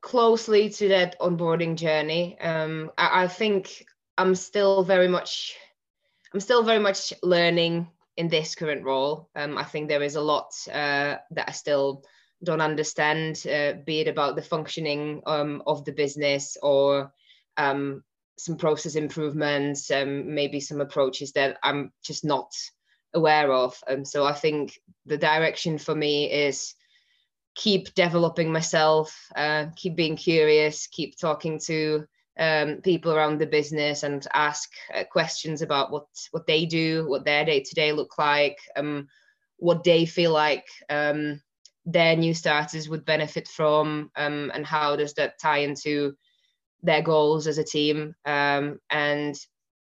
closely 0.00 0.70
to 0.70 0.88
that 0.88 1.18
onboarding 1.18 1.74
journey. 1.76 2.38
Um, 2.40 2.92
I, 2.96 3.24
I 3.24 3.28
think 3.28 3.84
I'm 4.16 4.36
still 4.36 4.84
very 4.84 5.08
much 5.08 5.56
I'm 6.34 6.40
still 6.40 6.64
very 6.64 6.80
much 6.80 7.12
learning 7.22 7.86
in 8.16 8.26
this 8.26 8.56
current 8.56 8.84
role. 8.84 9.30
Um, 9.36 9.56
I 9.56 9.62
think 9.62 9.88
there 9.88 10.02
is 10.02 10.16
a 10.16 10.20
lot 10.20 10.50
uh, 10.68 11.18
that 11.30 11.48
I 11.48 11.52
still 11.52 12.02
don't 12.42 12.60
understand, 12.60 13.46
uh, 13.46 13.74
be 13.86 14.00
it 14.00 14.08
about 14.08 14.34
the 14.34 14.42
functioning 14.42 15.22
um, 15.26 15.62
of 15.64 15.84
the 15.84 15.92
business 15.92 16.56
or 16.60 17.12
um, 17.56 18.02
some 18.36 18.56
process 18.56 18.96
improvements, 18.96 19.92
um, 19.92 20.34
maybe 20.34 20.58
some 20.58 20.80
approaches 20.80 21.30
that 21.32 21.58
I'm 21.62 21.92
just 22.02 22.24
not 22.24 22.52
aware 23.14 23.52
of. 23.52 23.80
Um, 23.86 24.04
so 24.04 24.24
I 24.24 24.32
think 24.32 24.80
the 25.06 25.16
direction 25.16 25.78
for 25.78 25.94
me 25.94 26.32
is 26.32 26.74
keep 27.54 27.94
developing 27.94 28.50
myself, 28.50 29.16
uh, 29.36 29.66
keep 29.76 29.94
being 29.94 30.16
curious, 30.16 30.88
keep 30.88 31.16
talking 31.16 31.60
to 31.66 32.08
um, 32.38 32.80
people 32.82 33.12
around 33.12 33.38
the 33.38 33.46
business 33.46 34.02
and 34.02 34.26
ask 34.32 34.70
uh, 34.94 35.04
questions 35.04 35.62
about 35.62 35.90
what 35.90 36.06
what 36.30 36.46
they 36.46 36.66
do, 36.66 37.08
what 37.08 37.24
their 37.24 37.44
day 37.44 37.60
to 37.60 37.74
day 37.74 37.92
look 37.92 38.18
like, 38.18 38.58
um, 38.76 39.08
what 39.58 39.84
they 39.84 40.06
feel 40.06 40.32
like 40.32 40.66
um, 40.90 41.40
their 41.84 42.16
new 42.16 42.34
starters 42.34 42.88
would 42.88 43.04
benefit 43.04 43.46
from, 43.48 44.10
um, 44.16 44.50
and 44.54 44.66
how 44.66 44.96
does 44.96 45.14
that 45.14 45.38
tie 45.38 45.58
into 45.58 46.14
their 46.82 47.02
goals 47.02 47.46
as 47.46 47.58
a 47.58 47.64
team. 47.64 48.14
Um, 48.24 48.80
and 48.90 49.36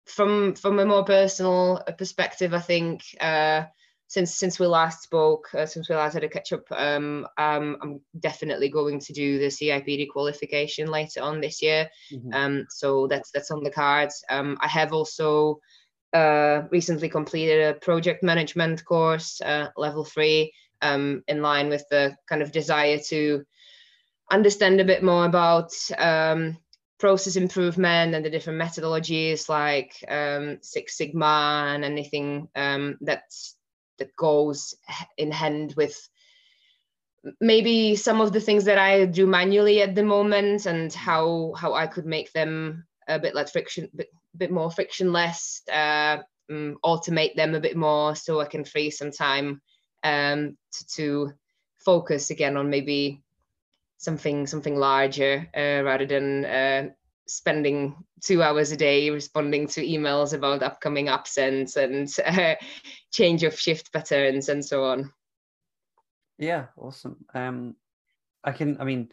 from 0.06 0.56
from 0.56 0.79
a 0.79 0.86
more 0.86 1.03
personal 1.03 1.84
perspective, 1.98 2.53
I 2.53 2.60
think. 2.60 3.01
Uh, 3.20 3.65
since 4.08 4.36
since 4.36 4.60
we 4.60 4.68
last 4.68 5.04
spoke, 5.04 5.50
uh, 5.54 5.66
since 5.66 5.90
we 5.90 5.96
last 5.96 6.14
had 6.14 6.24
a 6.24 6.30
catch 6.30 6.54
up, 6.54 6.64
um, 6.72 7.28
um, 7.38 7.78
I'm 7.82 8.02
definitely 8.20 8.70
going 8.70 9.00
to 9.02 9.14
do 9.14 9.38
the 9.38 9.48
CIPD 9.48 10.08
qualification 10.10 10.88
later 10.90 11.22
on 11.22 11.42
this 11.42 11.62
year. 11.62 11.90
Mm-hmm. 12.14 12.34
Um, 12.34 12.66
so 12.70 13.08
that's 13.08 13.32
that's 13.32 13.52
on 13.52 13.64
the 13.64 13.72
cards. 13.72 14.24
Um, 14.30 14.58
I 14.62 14.68
have 14.68 14.94
also 14.94 15.60
uh, 16.14 16.64
recently 16.72 17.10
completed 17.10 17.62
a 17.62 17.80
project 17.80 18.24
management 18.24 18.86
course, 18.86 19.42
uh, 19.42 19.68
level 19.76 20.06
three, 20.06 20.54
um, 20.82 21.24
in 21.28 21.42
line 21.42 21.68
with 21.68 21.84
the 21.90 22.16
kind 22.30 22.42
of 22.42 22.54
desire 22.54 23.00
to 23.10 23.44
understand 24.32 24.80
a 24.80 24.86
bit 24.86 25.04
more 25.04 25.26
about 25.26 25.74
um, 25.98 26.58
process 26.98 27.36
improvement 27.36 28.16
and 28.16 28.24
the 28.24 28.30
different 28.30 28.62
methodologies 28.62 29.50
like 29.50 29.94
um, 30.08 30.60
Six 30.62 30.98
Sigma 30.98 31.74
and 31.74 31.84
anything 31.84 32.48
um, 32.56 32.98
that's 33.02 33.58
that 34.00 34.16
goes 34.16 34.75
in 35.18 35.32
hand 35.32 35.74
with 35.75 35.98
maybe 37.42 37.96
some 37.96 38.22
of 38.22 38.32
the 38.32 38.39
things 38.39 38.66
that 38.66 38.77
I 38.77 39.06
do 39.06 39.27
manually 39.27 39.82
at 39.82 39.96
the 39.96 40.04
moment 40.04 40.66
and 40.66 40.94
how 40.94 41.54
how 41.58 41.74
I 41.74 41.88
could 41.88 42.06
make 42.06 42.32
them 42.34 42.86
a 43.08 43.20
bit 43.20 43.36
less 43.36 43.51
friction, 43.51 43.89
bit, 43.96 44.10
bit 44.36 44.51
more 44.51 44.72
frictionless, 44.72 45.62
uh, 45.72 46.18
um, 46.50 46.77
automate 46.84 47.36
them 47.36 47.56
a 47.56 47.60
bit 47.60 47.75
more 47.75 48.16
so 48.16 48.39
I 48.39 48.46
can 48.46 48.66
free 48.66 48.89
some 48.89 49.12
time 49.12 49.62
um, 50.04 50.58
to, 50.72 50.88
to 50.96 51.34
focus 51.80 52.30
again 52.30 52.58
on 52.58 52.70
maybe 52.70 53.22
something 53.98 54.46
something 54.46 54.75
larger 54.75 55.48
uh, 55.56 55.84
rather 55.84 56.06
than 56.06 56.46
uh, 56.46 56.89
spending 57.27 57.96
two 58.24 58.41
hours 58.41 58.72
a 58.72 58.77
day 58.77 59.10
responding 59.10 59.67
to 59.67 59.86
emails 59.86 60.34
about 60.34 60.63
upcoming 60.63 61.10
absence 61.10 61.75
and 61.75 62.10
uh, 62.25 62.55
change 63.12 63.43
of 63.43 63.60
shift 63.60 63.91
patterns 63.91 64.50
and 64.50 64.63
so 64.63 64.86
on. 64.86 65.12
Yeah, 66.38 66.67
awesome. 66.77 67.17
Um, 67.34 67.75
I 68.43 68.51
can, 68.51 68.79
I 68.79 68.84
mean, 68.86 69.10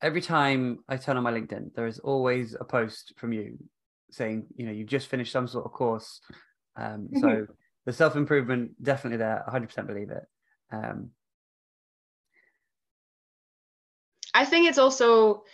every 0.00 0.20
time 0.20 0.84
I 0.88 0.96
turn 0.96 1.16
on 1.16 1.22
my 1.22 1.32
LinkedIn, 1.32 1.74
there 1.74 1.86
is 1.86 1.98
always 1.98 2.54
a 2.58 2.64
post 2.64 3.12
from 3.16 3.32
you 3.32 3.58
saying, 4.10 4.46
you 4.56 4.66
know, 4.66 4.72
you've 4.72 4.88
just 4.88 5.08
finished 5.08 5.32
some 5.32 5.48
sort 5.48 5.66
of 5.66 5.72
course. 5.72 6.20
Um, 6.76 7.08
so 7.20 7.46
the 7.86 7.92
self 7.92 8.16
improvement 8.16 8.82
definitely 8.82 9.18
there. 9.18 9.44
100% 9.48 9.86
believe 9.86 10.10
it. 10.10 10.24
Um, 10.70 11.10
I 14.34 14.44
think 14.44 14.68
it's 14.68 14.78
also 14.78 15.44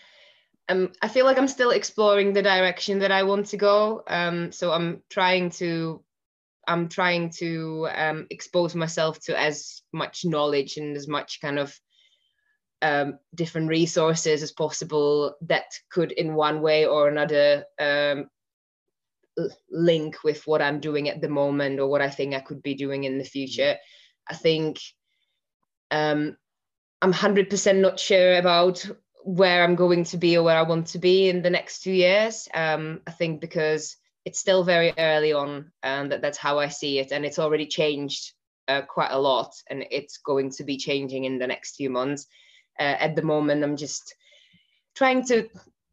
um, 0.68 0.92
I 1.02 1.08
feel 1.08 1.26
like 1.26 1.38
I'm 1.38 1.48
still 1.48 1.70
exploring 1.70 2.32
the 2.32 2.42
direction 2.42 3.00
that 3.00 3.12
I 3.12 3.22
want 3.24 3.46
to 3.48 3.56
go. 3.56 4.02
Um, 4.06 4.50
so 4.50 4.72
I'm 4.72 5.02
trying 5.10 5.50
to 5.50 6.02
I'm 6.66 6.88
trying 6.88 7.30
to 7.38 7.88
um, 7.94 8.26
expose 8.30 8.74
myself 8.74 9.20
to 9.24 9.38
as 9.38 9.82
much 9.92 10.24
knowledge 10.24 10.78
and 10.78 10.96
as 10.96 11.06
much 11.06 11.40
kind 11.40 11.58
of 11.58 11.78
um, 12.80 13.18
different 13.34 13.68
resources 13.68 14.42
as 14.42 14.52
possible 14.52 15.36
that 15.42 15.64
could, 15.90 16.12
in 16.12 16.34
one 16.34 16.62
way 16.62 16.86
or 16.86 17.08
another, 17.08 17.64
um, 17.78 18.28
link 19.70 20.22
with 20.22 20.46
what 20.46 20.62
I'm 20.62 20.80
doing 20.80 21.08
at 21.08 21.20
the 21.20 21.28
moment 21.28 21.80
or 21.80 21.88
what 21.88 22.00
I 22.00 22.10
think 22.10 22.34
I 22.34 22.40
could 22.40 22.62
be 22.62 22.74
doing 22.74 23.04
in 23.04 23.18
the 23.18 23.24
future. 23.24 23.76
I 24.28 24.34
think 24.34 24.80
um, 25.90 26.36
I'm 27.04 27.12
100% 27.12 27.80
not 27.80 28.00
sure 28.00 28.36
about 28.36 28.88
where 29.24 29.62
I'm 29.62 29.74
going 29.74 30.04
to 30.04 30.16
be 30.16 30.38
or 30.38 30.42
where 30.42 30.56
I 30.56 30.62
want 30.62 30.86
to 30.88 30.98
be 30.98 31.28
in 31.28 31.42
the 31.42 31.50
next 31.50 31.82
two 31.82 31.92
years. 31.92 32.48
Um, 32.54 33.02
I 33.06 33.10
think 33.10 33.42
because 33.42 33.98
it's 34.24 34.38
still 34.38 34.64
very 34.64 34.94
early 34.96 35.34
on, 35.34 35.70
and 35.82 36.10
that, 36.10 36.22
that's 36.22 36.38
how 36.38 36.58
I 36.58 36.68
see 36.68 37.00
it, 37.00 37.12
and 37.12 37.26
it's 37.26 37.38
already 37.38 37.66
changed 37.66 38.32
uh, 38.68 38.80
quite 38.88 39.10
a 39.10 39.18
lot, 39.18 39.52
and 39.68 39.84
it's 39.90 40.16
going 40.16 40.50
to 40.52 40.64
be 40.64 40.78
changing 40.78 41.24
in 41.24 41.38
the 41.38 41.46
next 41.46 41.76
few 41.76 41.90
months. 41.90 42.26
Uh, 42.80 42.96
at 42.98 43.16
the 43.16 43.22
moment, 43.22 43.62
I'm 43.62 43.76
just 43.76 44.14
trying 44.96 45.26
to 45.26 45.46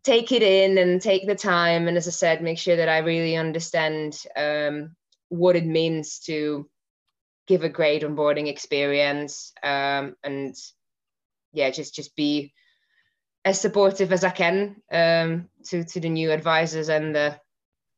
take 0.05 0.31
it 0.31 0.43
in 0.43 0.77
and 0.77 1.01
take 1.01 1.27
the 1.27 1.35
time, 1.35 1.89
and 1.89 1.97
as 1.97 2.07
I 2.07 2.11
said, 2.11 2.41
make 2.41 2.57
sure 2.57 2.77
that 2.77 2.87
I 2.87 2.99
really 2.99 3.35
understand 3.35 4.17
um, 4.37 4.95
what 5.27 5.57
it 5.57 5.65
means 5.65 6.19
to 6.19 6.69
give 7.49 7.65
a 7.65 7.69
great 7.69 8.03
onboarding 8.03 8.47
experience, 8.47 9.51
um, 9.61 10.15
and 10.23 10.55
yeah, 11.53 11.70
just 11.70 11.93
just 11.93 12.15
be 12.15 12.53
as 13.43 13.60
supportive 13.60 14.12
as 14.12 14.24
I 14.24 14.29
can 14.29 14.75
um, 14.91 15.50
to 15.65 15.84
to 15.84 16.00
the 16.00 16.10
new 16.10 16.31
advisors 16.31 16.89
and 16.89 17.15
the 17.15 17.39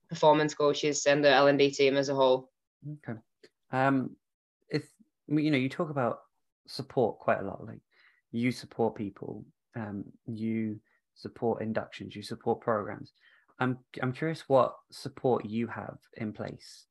performance 0.09 0.53
coaches 0.53 1.05
and 1.05 1.23
the 1.23 1.31
L 1.31 1.47
and 1.47 1.59
D 1.59 1.71
team 1.71 1.97
as 1.97 2.09
a 2.09 2.15
whole. 2.15 2.49
Okay, 3.07 3.19
um, 3.71 4.15
if 4.69 4.83
you 5.27 5.51
know, 5.51 5.57
you 5.57 5.69
talk 5.69 5.89
about 5.89 6.19
support 6.67 7.19
quite 7.19 7.39
a 7.39 7.45
lot. 7.45 7.65
Like 7.65 7.81
you 8.31 8.51
support 8.51 8.95
people, 8.95 9.45
um, 9.75 10.05
you 10.25 10.79
support 11.15 11.61
inductions, 11.61 12.15
you 12.15 12.23
support 12.23 12.61
programs. 12.61 13.13
I'm 13.59 13.79
I'm 14.01 14.13
curious 14.13 14.47
what 14.47 14.75
support 14.91 15.45
you 15.45 15.67
have 15.67 15.97
in 16.17 16.33
place 16.33 16.85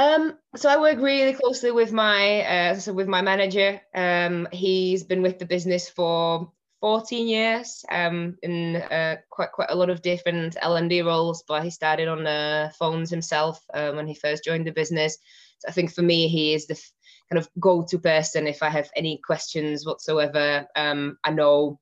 um, 0.00 0.38
so 0.56 0.70
I 0.70 0.78
work 0.78 0.98
really 0.98 1.34
closely 1.34 1.70
with 1.70 1.92
my 1.92 2.40
uh, 2.40 2.74
so 2.76 2.92
with 2.94 3.06
my 3.08 3.20
manager. 3.20 3.80
Um, 3.94 4.48
he's 4.50 5.04
been 5.04 5.20
with 5.20 5.38
the 5.38 5.44
business 5.44 5.90
for 5.90 6.50
14 6.80 7.28
years 7.28 7.84
um, 7.90 8.38
in 8.42 8.76
uh, 8.76 9.16
quite 9.28 9.52
quite 9.52 9.70
a 9.70 9.76
lot 9.76 9.90
of 9.90 10.00
different 10.00 10.56
L 10.62 10.76
and 10.76 10.88
D 10.88 11.02
roles, 11.02 11.44
but 11.46 11.62
he 11.64 11.70
started 11.70 12.08
on 12.08 12.24
the 12.24 12.72
phones 12.78 13.10
himself 13.10 13.62
uh, 13.74 13.92
when 13.92 14.06
he 14.06 14.14
first 14.14 14.44
joined 14.44 14.66
the 14.66 14.72
business. 14.72 15.18
So 15.58 15.68
I 15.68 15.72
think 15.72 15.92
for 15.92 16.02
me, 16.02 16.28
he 16.28 16.54
is 16.54 16.66
the 16.66 16.74
f- 16.74 16.92
kind 17.30 17.38
of 17.38 17.50
go-to 17.60 17.98
person 17.98 18.46
if 18.46 18.62
I 18.62 18.70
have 18.70 18.90
any 18.96 19.20
questions 19.22 19.84
whatsoever. 19.84 20.66
Um, 20.74 21.18
I 21.22 21.30
know 21.32 21.78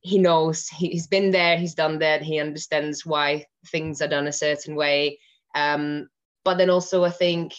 he 0.00 0.18
knows 0.18 0.66
he's 0.68 1.08
been 1.08 1.30
there, 1.30 1.58
he's 1.58 1.74
done 1.74 1.98
that, 1.98 2.22
he 2.22 2.40
understands 2.40 3.04
why 3.04 3.44
things 3.66 4.00
are 4.00 4.08
done 4.08 4.26
a 4.28 4.32
certain 4.32 4.74
way. 4.74 5.18
Um, 5.54 6.08
but 6.44 6.58
then 6.58 6.70
also 6.70 7.04
I 7.04 7.10
think 7.10 7.54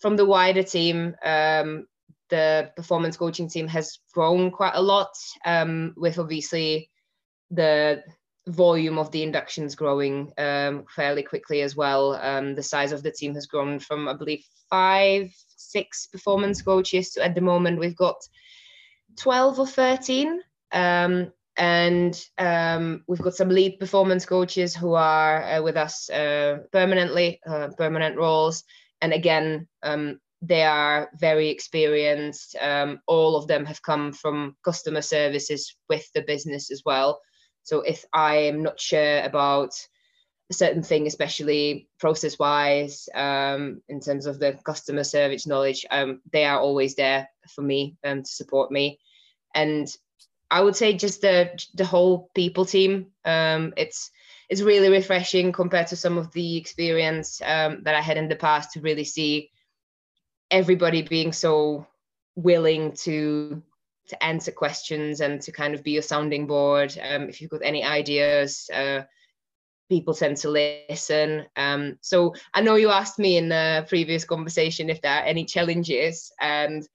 from 0.00 0.16
the 0.16 0.24
wider 0.24 0.62
team, 0.62 1.14
um, 1.24 1.86
the 2.30 2.70
performance 2.76 3.16
coaching 3.16 3.48
team 3.48 3.68
has 3.68 3.98
grown 4.12 4.50
quite 4.50 4.74
a 4.74 4.82
lot 4.82 5.14
um, 5.44 5.94
with 5.96 6.18
obviously 6.18 6.90
the 7.50 8.02
volume 8.46 8.98
of 8.98 9.10
the 9.10 9.22
inductions 9.22 9.74
growing 9.74 10.32
um, 10.38 10.84
fairly 10.94 11.22
quickly 11.22 11.62
as 11.62 11.76
well. 11.76 12.14
Um, 12.14 12.54
the 12.54 12.62
size 12.62 12.92
of 12.92 13.02
the 13.02 13.10
team 13.10 13.34
has 13.34 13.46
grown 13.46 13.78
from, 13.78 14.08
I 14.08 14.14
believe, 14.14 14.44
five, 14.68 15.32
six 15.56 16.06
performance 16.06 16.60
coaches 16.60 17.12
to 17.12 17.24
at 17.24 17.34
the 17.34 17.40
moment 17.40 17.80
we've 17.80 17.96
got 17.96 18.16
12 19.16 19.60
or 19.60 19.66
13. 19.66 20.40
Um, 20.72 21.32
and 21.56 22.20
um, 22.38 23.04
we've 23.06 23.20
got 23.20 23.34
some 23.34 23.48
lead 23.48 23.78
performance 23.78 24.26
coaches 24.26 24.74
who 24.74 24.94
are 24.94 25.42
uh, 25.42 25.62
with 25.62 25.76
us 25.76 26.10
uh, 26.10 26.58
permanently, 26.72 27.40
uh, 27.46 27.68
permanent 27.78 28.16
roles. 28.16 28.64
And 29.00 29.12
again, 29.12 29.68
um, 29.82 30.20
they 30.42 30.64
are 30.64 31.10
very 31.14 31.48
experienced. 31.48 32.56
Um, 32.60 33.00
all 33.06 33.36
of 33.36 33.46
them 33.46 33.64
have 33.66 33.82
come 33.82 34.12
from 34.12 34.56
customer 34.64 35.02
services 35.02 35.76
with 35.88 36.10
the 36.12 36.22
business 36.22 36.70
as 36.70 36.82
well. 36.84 37.20
So 37.62 37.80
if 37.80 38.04
I 38.12 38.36
am 38.36 38.62
not 38.62 38.80
sure 38.80 39.20
about 39.20 39.74
a 40.50 40.54
certain 40.54 40.82
thing, 40.82 41.06
especially 41.06 41.88
process 41.98 42.38
wise, 42.38 43.08
um, 43.14 43.80
in 43.88 44.00
terms 44.00 44.26
of 44.26 44.38
the 44.38 44.58
customer 44.64 45.04
service 45.04 45.46
knowledge, 45.46 45.86
um, 45.90 46.20
they 46.32 46.44
are 46.44 46.58
always 46.58 46.94
there 46.94 47.28
for 47.48 47.62
me 47.62 47.96
um, 48.04 48.22
to 48.22 48.30
support 48.30 48.70
me. 48.70 48.98
And 49.54 49.88
I 50.54 50.60
would 50.60 50.76
say 50.76 50.92
just 50.92 51.20
the 51.20 51.50
the 51.74 51.84
whole 51.84 52.30
people 52.32 52.64
team. 52.64 53.06
Um, 53.24 53.74
it's 53.76 54.10
it's 54.48 54.62
really 54.62 54.88
refreshing 54.88 55.50
compared 55.50 55.88
to 55.88 55.96
some 55.96 56.16
of 56.16 56.30
the 56.32 56.56
experience 56.56 57.42
um, 57.44 57.82
that 57.82 57.96
I 57.96 58.00
had 58.00 58.16
in 58.16 58.28
the 58.28 58.36
past 58.36 58.70
to 58.72 58.80
really 58.80 59.02
see 59.02 59.50
everybody 60.52 61.02
being 61.02 61.32
so 61.32 61.88
willing 62.36 62.92
to 63.02 63.62
to 64.10 64.22
answer 64.22 64.52
questions 64.52 65.20
and 65.20 65.42
to 65.42 65.50
kind 65.50 65.74
of 65.74 65.82
be 65.82 65.96
a 65.96 66.02
sounding 66.02 66.46
board. 66.46 66.96
Um, 67.02 67.28
if 67.28 67.40
you've 67.40 67.50
got 67.50 67.62
any 67.64 67.82
ideas, 67.82 68.70
uh, 68.72 69.02
people 69.88 70.14
tend 70.14 70.36
to 70.36 70.50
listen. 70.50 71.46
Um, 71.56 71.98
so 72.00 72.32
I 72.52 72.60
know 72.60 72.76
you 72.76 72.90
asked 72.90 73.18
me 73.18 73.38
in 73.38 73.48
the 73.48 73.86
previous 73.88 74.24
conversation 74.24 74.88
if 74.88 75.00
there 75.00 75.16
are 75.18 75.24
any 75.24 75.46
challenges, 75.46 76.30
and 76.40 76.86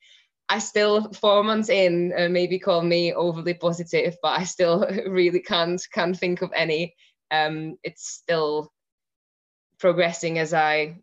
I 0.50 0.60
still 0.60 1.12
four 1.14 1.44
months 1.44 1.70
in, 1.70 2.12
uh, 2.18 2.28
maybe 2.28 2.58
call 2.58 2.82
me 2.82 3.14
overly 3.14 3.54
positive, 3.54 4.18
but 4.22 4.40
I 4.40 4.44
still 4.44 4.86
really 5.08 5.42
can't 5.42 5.82
can't 5.94 6.18
think 6.18 6.42
of 6.42 6.52
any. 6.56 6.96
Um, 7.30 7.78
it's 7.84 8.10
still 8.10 8.74
progressing 9.78 10.40
as 10.40 10.54
I 10.54 10.98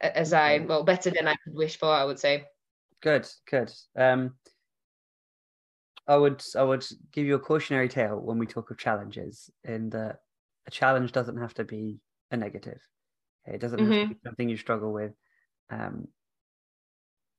as 0.00 0.32
I 0.32 0.58
well 0.58 0.84
better 0.84 1.10
than 1.10 1.28
I 1.28 1.36
could 1.44 1.54
wish 1.54 1.78
for. 1.78 1.88
I 1.88 2.04
would 2.04 2.18
say. 2.18 2.46
Good, 3.00 3.28
good. 3.48 3.72
Um, 3.96 4.34
I 6.08 6.16
would 6.16 6.42
I 6.56 6.64
would 6.64 6.84
give 7.12 7.26
you 7.26 7.36
a 7.36 7.40
cautionary 7.40 7.88
tale 7.88 8.18
when 8.18 8.38
we 8.38 8.46
talk 8.46 8.70
of 8.70 8.78
challenges, 8.78 9.48
in 9.62 9.90
that 9.90 10.20
a 10.66 10.70
challenge 10.72 11.12
doesn't 11.12 11.38
have 11.38 11.54
to 11.54 11.64
be 11.64 12.00
a 12.32 12.36
negative. 12.36 12.80
It 13.46 13.60
doesn't 13.60 13.78
mm-hmm. 13.78 13.92
have 13.92 14.00
to 14.00 14.04
mm-hmm. 14.04 14.12
be 14.14 14.20
something 14.24 14.48
you 14.48 14.56
struggle 14.56 14.92
with. 14.92 15.12
Um, 15.70 16.08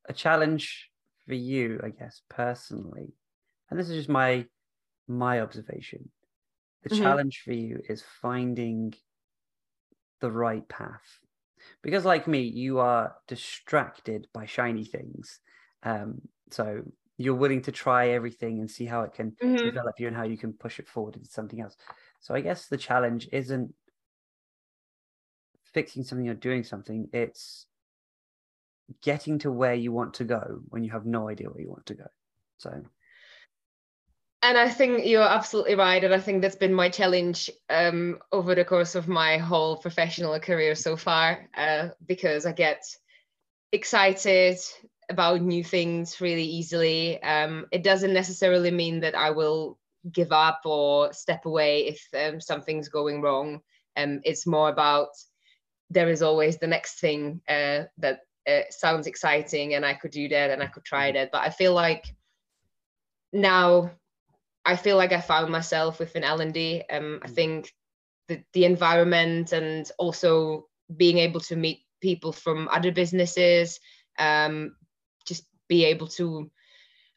a 0.08 0.14
challenge 0.14 0.89
for 1.30 1.36
you, 1.36 1.80
I 1.84 1.90
guess, 1.90 2.24
personally, 2.28 3.14
and 3.70 3.80
this 3.80 3.88
is 3.88 3.96
just 3.96 4.10
my 4.10 4.46
my 5.08 5.40
observation. 5.40 6.10
The 6.84 6.90
mm-hmm. 6.90 7.04
challenge 7.04 7.42
for 7.46 7.54
you 7.54 7.82
is 7.88 8.04
finding 8.22 8.96
the 10.22 10.32
right 10.32 10.68
path 10.68 11.20
because 11.82 12.06
like 12.06 12.28
me 12.28 12.42
you 12.42 12.80
are 12.80 13.16
distracted 13.28 14.28
by 14.34 14.46
shiny 14.46 14.84
things 14.84 15.40
um, 15.84 16.22
so 16.50 16.82
you're 17.18 17.36
willing 17.36 17.62
to 17.62 17.72
try 17.72 18.10
everything 18.10 18.60
and 18.60 18.70
see 18.70 18.86
how 18.86 19.02
it 19.02 19.14
can 19.14 19.32
mm-hmm. 19.44 19.56
develop 19.56 20.00
you 20.00 20.08
and 20.08 20.16
how 20.16 20.24
you 20.24 20.38
can 20.38 20.54
push 20.54 20.80
it 20.80 20.88
forward 20.88 21.16
into 21.16 21.30
something 21.30 21.62
else 21.62 21.78
so 22.20 22.34
i 22.34 22.42
guess 22.42 22.68
the 22.68 22.78
challenge 22.78 23.30
isn't 23.32 23.74
fixing 25.74 26.04
something 26.04 26.28
or 26.28 26.34
doing 26.34 26.64
something 26.64 27.08
it's 27.14 27.66
getting 29.02 29.40
to 29.40 29.52
where 29.52 29.74
you 29.74 29.92
want 29.92 30.14
to 30.16 30.24
go 30.24 30.62
when 30.70 30.84
you 30.84 30.92
have 30.92 31.06
no 31.06 31.30
idea 31.30 31.50
where 31.50 31.62
you 31.62 31.70
want 31.70 31.86
to 31.86 31.96
go 31.96 32.08
so 32.58 32.82
and 34.42 34.58
I 34.58 34.70
think 34.70 35.06
you're 35.06 35.22
absolutely 35.22 35.76
right. 35.76 36.02
And 36.02 36.14
I 36.14 36.20
think 36.20 36.42
that's 36.42 36.56
been 36.56 36.74
my 36.74 36.90
challenge 36.90 37.50
um, 37.70 38.20
over 38.32 38.56
the 38.56 38.64
course 38.64 38.96
of 38.96 39.08
my 39.08 39.38
whole 39.38 39.76
professional 39.78 40.40
career 40.40 40.76
so 40.76 40.96
far, 40.96 41.50
uh, 41.58 41.90
because 42.06 42.46
I 42.46 42.54
get 42.54 42.84
excited 43.74 44.58
about 45.10 45.42
new 45.42 45.64
things 45.64 46.22
really 46.22 46.44
easily. 46.44 47.22
Um, 47.22 47.66
it 47.72 47.84
doesn't 47.84 48.14
necessarily 48.14 48.72
mean 48.72 49.02
that 49.02 49.16
I 49.16 49.32
will 49.32 49.78
give 50.10 50.32
up 50.32 50.62
or 50.64 51.12
step 51.12 51.46
away 51.46 51.88
if 51.88 52.08
um, 52.18 52.40
something's 52.40 52.88
going 52.88 53.22
wrong. 53.22 53.60
Um, 53.98 54.22
it's 54.24 54.48
more 54.48 54.70
about 54.70 55.10
there 55.90 56.10
is 56.10 56.22
always 56.22 56.58
the 56.58 56.68
next 56.68 57.00
thing 57.02 57.42
uh, 57.50 57.84
that 57.98 58.22
uh, 58.48 58.62
sounds 58.70 59.08
exciting 59.08 59.74
and 59.74 59.86
I 59.86 59.94
could 59.94 60.12
do 60.12 60.28
that 60.30 60.52
and 60.52 60.62
I 60.62 60.68
could 60.68 60.86
try 60.86 61.12
that. 61.12 61.32
But 61.32 61.42
I 61.42 61.50
feel 61.50 61.74
like 61.74 62.06
now 63.34 63.92
I 64.66 64.76
feel 64.76 64.98
like 64.98 65.12
I 65.12 65.22
found 65.22 65.52
myself 65.52 66.00
within 66.00 66.24
L&D. 66.24 66.84
Um, 66.92 67.20
I 67.24 67.28
mm. 67.28 67.34
think 67.34 67.74
the, 68.28 68.44
the 68.54 68.66
environment 68.66 69.52
and 69.52 69.90
also 69.98 70.68
being 70.96 71.18
able 71.18 71.40
to 71.42 71.56
meet 71.56 71.82
people 72.02 72.32
from 72.32 72.68
other 72.70 72.92
businesses, 72.92 73.80
um, 74.18 74.76
just 75.26 75.46
be 75.68 75.86
able 75.86 76.08
to 76.08 76.50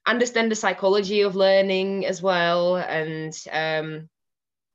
understand 0.07 0.51
the 0.51 0.57
psychology 0.57 1.23
of 1.23 1.37
learning 1.37 2.07
as 2.07 2.21
well 2.21 2.77
and 2.77 3.37
um, 3.53 4.09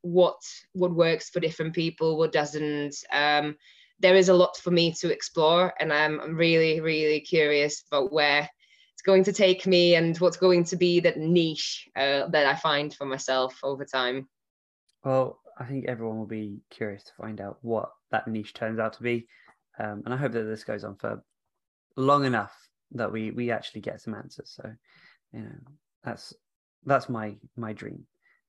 what 0.02 0.38
what 0.74 0.94
works 0.94 1.30
for 1.30 1.40
different 1.40 1.74
people, 1.74 2.18
what 2.18 2.32
doesn't. 2.32 2.96
Um, 3.12 3.58
there 4.00 4.16
is 4.16 4.30
a 4.30 4.34
lot 4.34 4.58
for 4.58 4.72
me 4.72 4.94
to 4.94 5.12
explore, 5.12 5.74
and 5.80 5.92
I'm, 5.92 6.20
I'm 6.20 6.36
really, 6.36 6.80
really 6.80 7.20
curious 7.20 7.84
about 7.92 8.12
where 8.12 8.50
it's 8.94 9.02
going 9.02 9.24
to 9.26 9.34
take 9.34 9.66
me 9.68 9.96
and 9.96 10.18
what's 10.18 10.38
going 10.38 10.64
to 10.66 10.76
be 10.76 11.00
that 11.02 11.18
niche 11.18 11.88
uh, 11.96 12.28
that 12.28 12.46
I 12.46 12.56
find 12.56 12.94
for 12.94 13.06
myself 13.06 13.60
over 13.64 13.86
time. 13.86 14.28
Well, 15.04 15.40
I 15.60 15.66
think 15.66 15.86
everyone 15.86 16.20
will 16.20 16.28
be 16.28 16.60
curious 16.70 17.04
to 17.06 17.12
find 17.18 17.42
out 17.42 17.58
what 17.62 17.92
that 18.12 18.28
niche 18.28 18.54
turns 18.54 18.80
out 18.80 18.94
to 18.94 19.04
be, 19.04 19.28
um, 19.80 20.04
and 20.06 20.14
I 20.14 20.18
hope 20.18 20.32
that 20.34 20.44
this 20.44 20.64
goes 20.64 20.84
on 20.84 20.96
for 20.96 21.24
long 21.96 22.26
enough 22.26 22.56
that 22.92 23.12
we 23.12 23.32
we 23.32 23.52
actually 23.52 23.82
get 23.82 24.02
some 24.02 24.14
answers. 24.14 24.52
So, 24.56 24.72
you 25.34 25.42
know, 25.42 25.56
that's 26.04 26.34
that's 26.86 27.10
my 27.10 27.36
my 27.56 27.74
dream. 27.74 28.06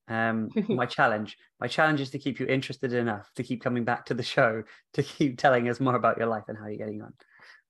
Um, 0.08 0.48
my 0.68 0.86
challenge, 0.86 1.36
my 1.60 1.68
challenge 1.68 2.00
is 2.00 2.10
to 2.10 2.18
keep 2.18 2.40
you 2.40 2.46
interested 2.46 2.92
enough 2.92 3.30
to 3.36 3.42
keep 3.42 3.62
coming 3.62 3.84
back 3.84 4.06
to 4.06 4.14
the 4.14 4.22
show, 4.22 4.62
to 4.94 5.02
keep 5.02 5.38
telling 5.38 5.68
us 5.68 5.80
more 5.80 5.96
about 5.96 6.18
your 6.18 6.28
life 6.28 6.44
and 6.48 6.56
how 6.58 6.66
you're 6.66 6.78
getting 6.78 7.02
on. 7.02 7.12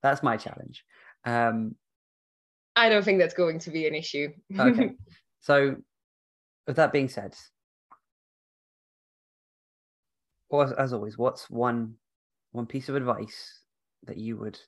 That's 0.01 0.23
my 0.23 0.37
challenge. 0.37 0.83
Um, 1.25 1.75
I 2.75 2.89
don't 2.89 3.03
think 3.03 3.19
that's 3.19 3.33
going 3.33 3.59
to 3.59 3.71
be 3.71 3.87
an 3.87 3.95
issue. 3.95 4.29
okay. 4.57 4.91
So, 5.41 5.77
with 6.67 6.75
that 6.75 6.91
being 6.91 7.07
said, 7.07 7.33
as 10.77 10.91
always, 10.91 11.17
what's 11.17 11.49
one 11.49 11.95
one 12.51 12.65
piece 12.65 12.89
of 12.89 12.95
advice 12.95 13.61
that 14.03 14.17
you 14.17 14.35
would 14.35 14.59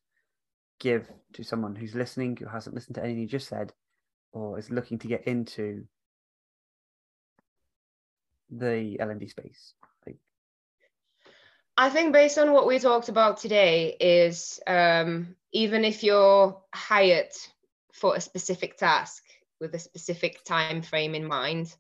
give 0.79 1.12
to 1.34 1.43
someone 1.43 1.75
who's 1.75 1.93
listening, 1.93 2.38
who 2.38 2.45
hasn't 2.45 2.75
listened 2.75 2.95
to 2.95 3.03
anything 3.03 3.21
you 3.21 3.27
just 3.27 3.49
said, 3.49 3.73
or 4.31 4.57
is 4.57 4.69
looking 4.69 4.97
to 4.99 5.07
get 5.07 5.27
into 5.27 5.84
the 8.52 9.00
L&D 9.00 9.28
space? 9.28 9.74
I 11.78 11.90
think 11.90 12.14
based 12.14 12.38
on 12.38 12.52
what 12.54 12.68
we 12.68 12.80
talked 12.80 13.10
about 13.10 13.38
today 13.38 13.96
is 14.00 14.60
um, 14.68 15.36
even 15.52 15.86
if 15.86 16.04
you're 16.04 16.62
hired 16.74 17.32
for 17.94 18.16
a 18.16 18.22
specific 18.22 18.78
task 18.78 19.24
with 19.60 19.74
a 19.74 19.80
specific 19.80 20.44
time 20.44 20.82
frame 20.82 21.16
in 21.16 21.26
mind 21.26 21.74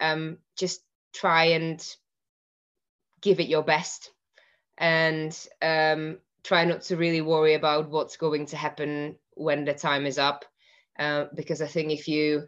um, 0.00 0.38
just 0.56 0.80
try 1.14 1.44
and 1.46 1.82
give 3.20 3.40
it 3.40 3.48
your 3.48 3.62
best 3.62 4.10
and 4.76 5.36
um, 5.62 6.18
try 6.44 6.64
not 6.64 6.82
to 6.82 6.96
really 6.96 7.20
worry 7.20 7.54
about 7.54 7.90
what's 7.90 8.16
going 8.16 8.46
to 8.46 8.56
happen 8.56 9.16
when 9.34 9.64
the 9.64 9.74
time 9.74 10.04
is 10.04 10.18
up 10.18 10.44
uh, 10.98 11.24
because 11.34 11.62
i 11.62 11.66
think 11.66 11.90
if 11.90 12.06
you 12.06 12.46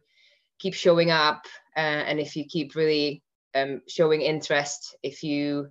keep 0.58 0.74
showing 0.74 1.10
up 1.10 1.46
uh, 1.76 1.80
and 1.80 2.20
if 2.20 2.36
you 2.36 2.44
keep 2.44 2.74
really 2.74 3.22
um, 3.54 3.82
showing 3.88 4.22
interest 4.22 4.96
if 5.02 5.22
you 5.22 5.70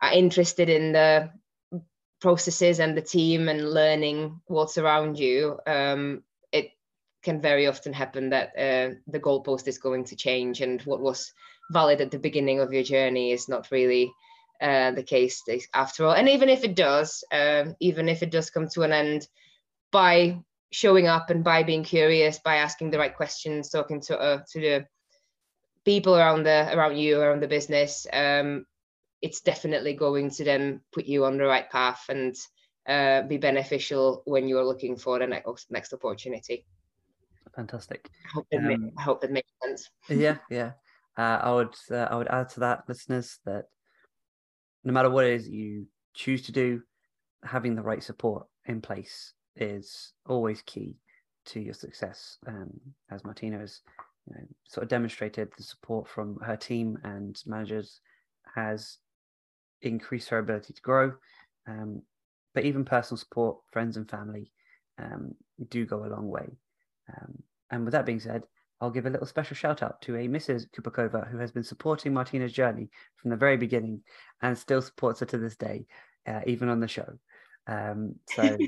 are 0.00 0.12
interested 0.12 0.68
in 0.68 0.92
the 0.92 1.30
processes 2.20 2.78
and 2.78 2.96
the 2.96 3.02
team 3.02 3.48
and 3.48 3.70
learning 3.70 4.40
what's 4.46 4.78
around 4.78 5.18
you 5.18 5.58
um, 5.66 6.22
it 6.52 6.70
can 7.22 7.40
very 7.40 7.66
often 7.66 7.92
happen 7.92 8.30
that 8.30 8.48
uh, 8.58 8.94
the 9.06 9.20
goalpost 9.20 9.68
is 9.68 9.78
going 9.78 10.04
to 10.04 10.16
change. 10.16 10.60
And 10.60 10.82
what 10.82 11.00
was 11.00 11.32
valid 11.70 12.00
at 12.00 12.10
the 12.10 12.18
beginning 12.18 12.60
of 12.60 12.72
your 12.72 12.82
journey 12.82 13.32
is 13.32 13.48
not 13.48 13.70
really 13.70 14.12
uh, 14.60 14.92
the 14.92 15.02
case 15.02 15.42
after 15.74 16.04
all. 16.04 16.12
And 16.12 16.28
even 16.28 16.48
if 16.48 16.64
it 16.64 16.76
does 16.76 17.24
um, 17.32 17.74
even 17.80 18.08
if 18.08 18.22
it 18.22 18.30
does 18.30 18.50
come 18.50 18.68
to 18.68 18.82
an 18.82 18.92
end 18.92 19.26
by 19.90 20.38
showing 20.72 21.06
up 21.06 21.30
and 21.30 21.44
by 21.44 21.62
being 21.62 21.84
curious 21.84 22.38
by 22.38 22.56
asking 22.56 22.90
the 22.90 22.98
right 22.98 23.14
questions 23.14 23.68
talking 23.68 24.00
to 24.00 24.18
uh, 24.18 24.40
to 24.52 24.60
the 24.60 24.86
people 25.84 26.16
around 26.16 26.44
the 26.44 26.76
around 26.76 26.96
you 26.96 27.20
around 27.20 27.40
the 27.42 27.48
business 27.48 28.06
um, 28.12 28.64
it's 29.20 29.40
definitely 29.40 29.94
going 29.94 30.30
to 30.30 30.44
then 30.44 30.80
put 30.92 31.06
you 31.06 31.24
on 31.24 31.38
the 31.38 31.44
right 31.44 31.70
path 31.70 32.04
and 32.08 32.36
uh, 32.88 33.22
be 33.22 33.36
beneficial 33.36 34.22
when 34.24 34.48
you're 34.48 34.64
looking 34.64 34.96
for 34.96 35.18
the 35.18 35.26
next 35.26 35.70
next 35.70 35.92
opportunity 35.92 36.64
fantastic. 37.54 38.08
I 38.26 38.28
hope 38.34 38.46
it, 38.50 38.58
um, 38.58 38.90
I 38.98 39.02
hope 39.02 39.24
it 39.24 39.30
makes 39.30 39.50
sense. 39.62 39.90
yeah, 40.08 40.38
yeah. 40.50 40.72
Uh, 41.16 41.38
I 41.42 41.52
would 41.52 41.74
uh, 41.90 42.08
I 42.10 42.16
would 42.16 42.28
add 42.28 42.48
to 42.50 42.60
that, 42.60 42.84
listeners, 42.88 43.38
that 43.44 43.64
no 44.84 44.92
matter 44.92 45.10
what 45.10 45.26
it 45.26 45.34
is 45.34 45.48
you 45.48 45.86
choose 46.14 46.42
to 46.42 46.52
do, 46.52 46.82
having 47.44 47.74
the 47.74 47.82
right 47.82 48.02
support 48.02 48.46
in 48.66 48.80
place 48.80 49.34
is 49.56 50.12
always 50.26 50.62
key 50.62 50.96
to 51.46 51.60
your 51.60 51.74
success. 51.74 52.38
Um, 52.46 52.70
as 53.10 53.24
Martina 53.24 53.58
has 53.58 53.80
you 54.28 54.34
know, 54.34 54.46
sort 54.68 54.84
of 54.84 54.88
demonstrated, 54.88 55.50
the 55.56 55.62
support 55.62 56.08
from 56.08 56.38
her 56.40 56.56
team 56.56 56.98
and 57.04 57.40
managers 57.46 58.00
has 58.54 58.98
increased 59.80 60.28
her 60.28 60.38
ability 60.38 60.72
to 60.74 60.82
grow. 60.82 61.12
Um, 61.66 62.02
but 62.54 62.64
even 62.64 62.84
personal 62.84 63.18
support, 63.18 63.58
friends 63.72 63.96
and 63.96 64.08
family, 64.08 64.52
um, 64.98 65.34
do 65.68 65.86
go 65.86 66.04
a 66.04 66.06
long 66.06 66.28
way. 66.28 66.48
Um, 67.08 67.42
and 67.70 67.84
with 67.84 67.92
that 67.92 68.06
being 68.06 68.20
said, 68.20 68.42
I'll 68.80 68.90
give 68.90 69.06
a 69.06 69.10
little 69.10 69.26
special 69.26 69.54
shout 69.54 69.82
out 69.82 70.02
to 70.02 70.16
a 70.16 70.28
Mrs. 70.28 70.66
Kubikova 70.70 71.30
who 71.30 71.38
has 71.38 71.52
been 71.52 71.62
supporting 71.62 72.12
Martina's 72.12 72.52
journey 72.52 72.90
from 73.16 73.30
the 73.30 73.36
very 73.36 73.56
beginning 73.56 74.02
and 74.42 74.58
still 74.58 74.82
supports 74.82 75.20
her 75.20 75.26
to 75.26 75.38
this 75.38 75.56
day, 75.56 75.86
uh, 76.26 76.40
even 76.46 76.68
on 76.68 76.80
the 76.80 76.88
show. 76.88 77.08
Um, 77.68 78.16
so 78.34 78.58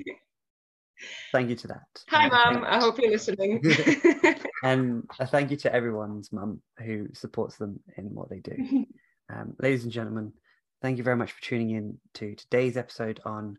thank 1.32 1.50
you 1.50 1.56
to 1.56 1.66
that. 1.66 2.04
Hi, 2.08 2.28
Mum. 2.28 2.64
I 2.64 2.78
hope 2.78 2.98
you're 3.00 3.10
listening. 3.10 3.60
and 4.64 5.04
a 5.20 5.26
thank 5.26 5.50
you 5.50 5.58
to 5.58 5.72
everyone's 5.72 6.32
mum 6.32 6.62
who 6.78 7.08
supports 7.12 7.56
them 7.56 7.80
in 7.98 8.14
what 8.14 8.30
they 8.30 8.40
do. 8.40 8.86
Um, 9.32 9.54
ladies 9.58 9.84
and 9.84 9.92
gentlemen, 9.92 10.34
thank 10.82 10.98
you 10.98 11.02
very 11.02 11.16
much 11.16 11.32
for 11.32 11.40
tuning 11.40 11.70
in 11.70 11.96
to 12.12 12.34
today's 12.34 12.76
episode 12.76 13.20
on 13.24 13.56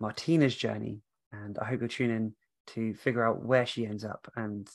Martina's 0.00 0.56
journey. 0.56 1.00
And 1.30 1.58
I 1.58 1.66
hope 1.66 1.80
you'll 1.80 1.90
tune 1.90 2.10
in 2.10 2.34
to 2.68 2.94
figure 2.94 3.22
out 3.22 3.44
where 3.44 3.66
she 3.66 3.84
ends 3.84 4.02
up 4.02 4.26
and 4.34 4.66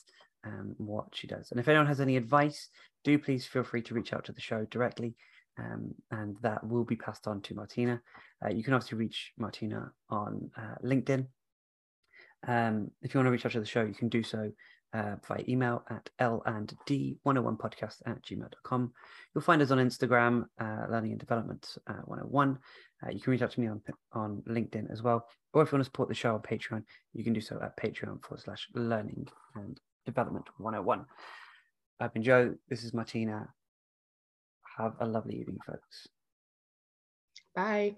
um, 0.46 0.76
what 0.78 1.06
she 1.14 1.26
does. 1.26 1.50
And 1.50 1.58
if 1.58 1.66
anyone 1.66 1.88
has 1.88 2.00
any 2.00 2.16
advice, 2.16 2.68
do 3.02 3.18
please 3.18 3.44
feel 3.44 3.64
free 3.64 3.82
to 3.82 3.94
reach 3.94 4.12
out 4.12 4.24
to 4.26 4.32
the 4.32 4.40
show 4.40 4.64
directly. 4.70 5.16
Um, 5.58 5.96
and 6.12 6.36
that 6.42 6.64
will 6.64 6.84
be 6.84 6.94
passed 6.94 7.26
on 7.26 7.40
to 7.42 7.54
Martina. 7.56 8.00
Uh, 8.44 8.50
you 8.50 8.62
can 8.62 8.72
obviously 8.72 8.98
reach 8.98 9.32
Martina 9.36 9.90
on 10.08 10.48
uh, 10.56 10.76
LinkedIn. 10.84 11.26
Um, 12.46 12.92
if 13.02 13.12
you 13.12 13.18
want 13.18 13.26
to 13.26 13.32
reach 13.32 13.44
out 13.44 13.52
to 13.52 13.60
the 13.60 13.66
show, 13.66 13.82
you 13.82 13.94
can 13.94 14.08
do 14.08 14.22
so 14.22 14.52
uh, 14.92 15.16
via 15.26 15.44
email 15.48 15.84
at 15.90 16.08
l 16.18 16.42
and 16.46 16.76
d 16.86 17.16
101podcast 17.26 17.96
at 18.06 18.22
gmail.com. 18.22 18.92
You'll 19.34 19.42
find 19.42 19.62
us 19.62 19.70
on 19.70 19.78
Instagram, 19.78 20.46
uh, 20.60 20.86
Learning 20.90 21.12
and 21.12 21.20
Development 21.20 21.66
uh, 21.86 22.02
101. 22.04 22.58
Uh, 23.02 23.10
you 23.10 23.20
can 23.20 23.30
reach 23.30 23.42
out 23.42 23.52
to 23.52 23.60
me 23.60 23.68
on, 23.68 23.80
on 24.12 24.42
LinkedIn 24.48 24.90
as 24.92 25.02
well. 25.02 25.26
Or 25.52 25.62
if 25.62 25.72
you 25.72 25.76
want 25.76 25.84
to 25.84 25.90
support 25.90 26.08
the 26.08 26.14
show 26.14 26.34
on 26.34 26.42
Patreon, 26.42 26.82
you 27.12 27.24
can 27.24 27.32
do 27.32 27.40
so 27.40 27.58
at 27.62 27.76
patreon 27.76 28.22
forward 28.22 28.42
slash 28.42 28.68
learning 28.74 29.28
and 29.54 29.80
development 30.04 30.46
101. 30.58 31.06
I've 31.98 32.14
been 32.14 32.22
Joe. 32.22 32.54
This 32.68 32.84
is 32.84 32.94
Martina. 32.94 33.48
Have 34.78 34.94
a 35.00 35.06
lovely 35.06 35.36
evening, 35.36 35.58
folks. 35.66 36.08
Bye. 37.54 37.96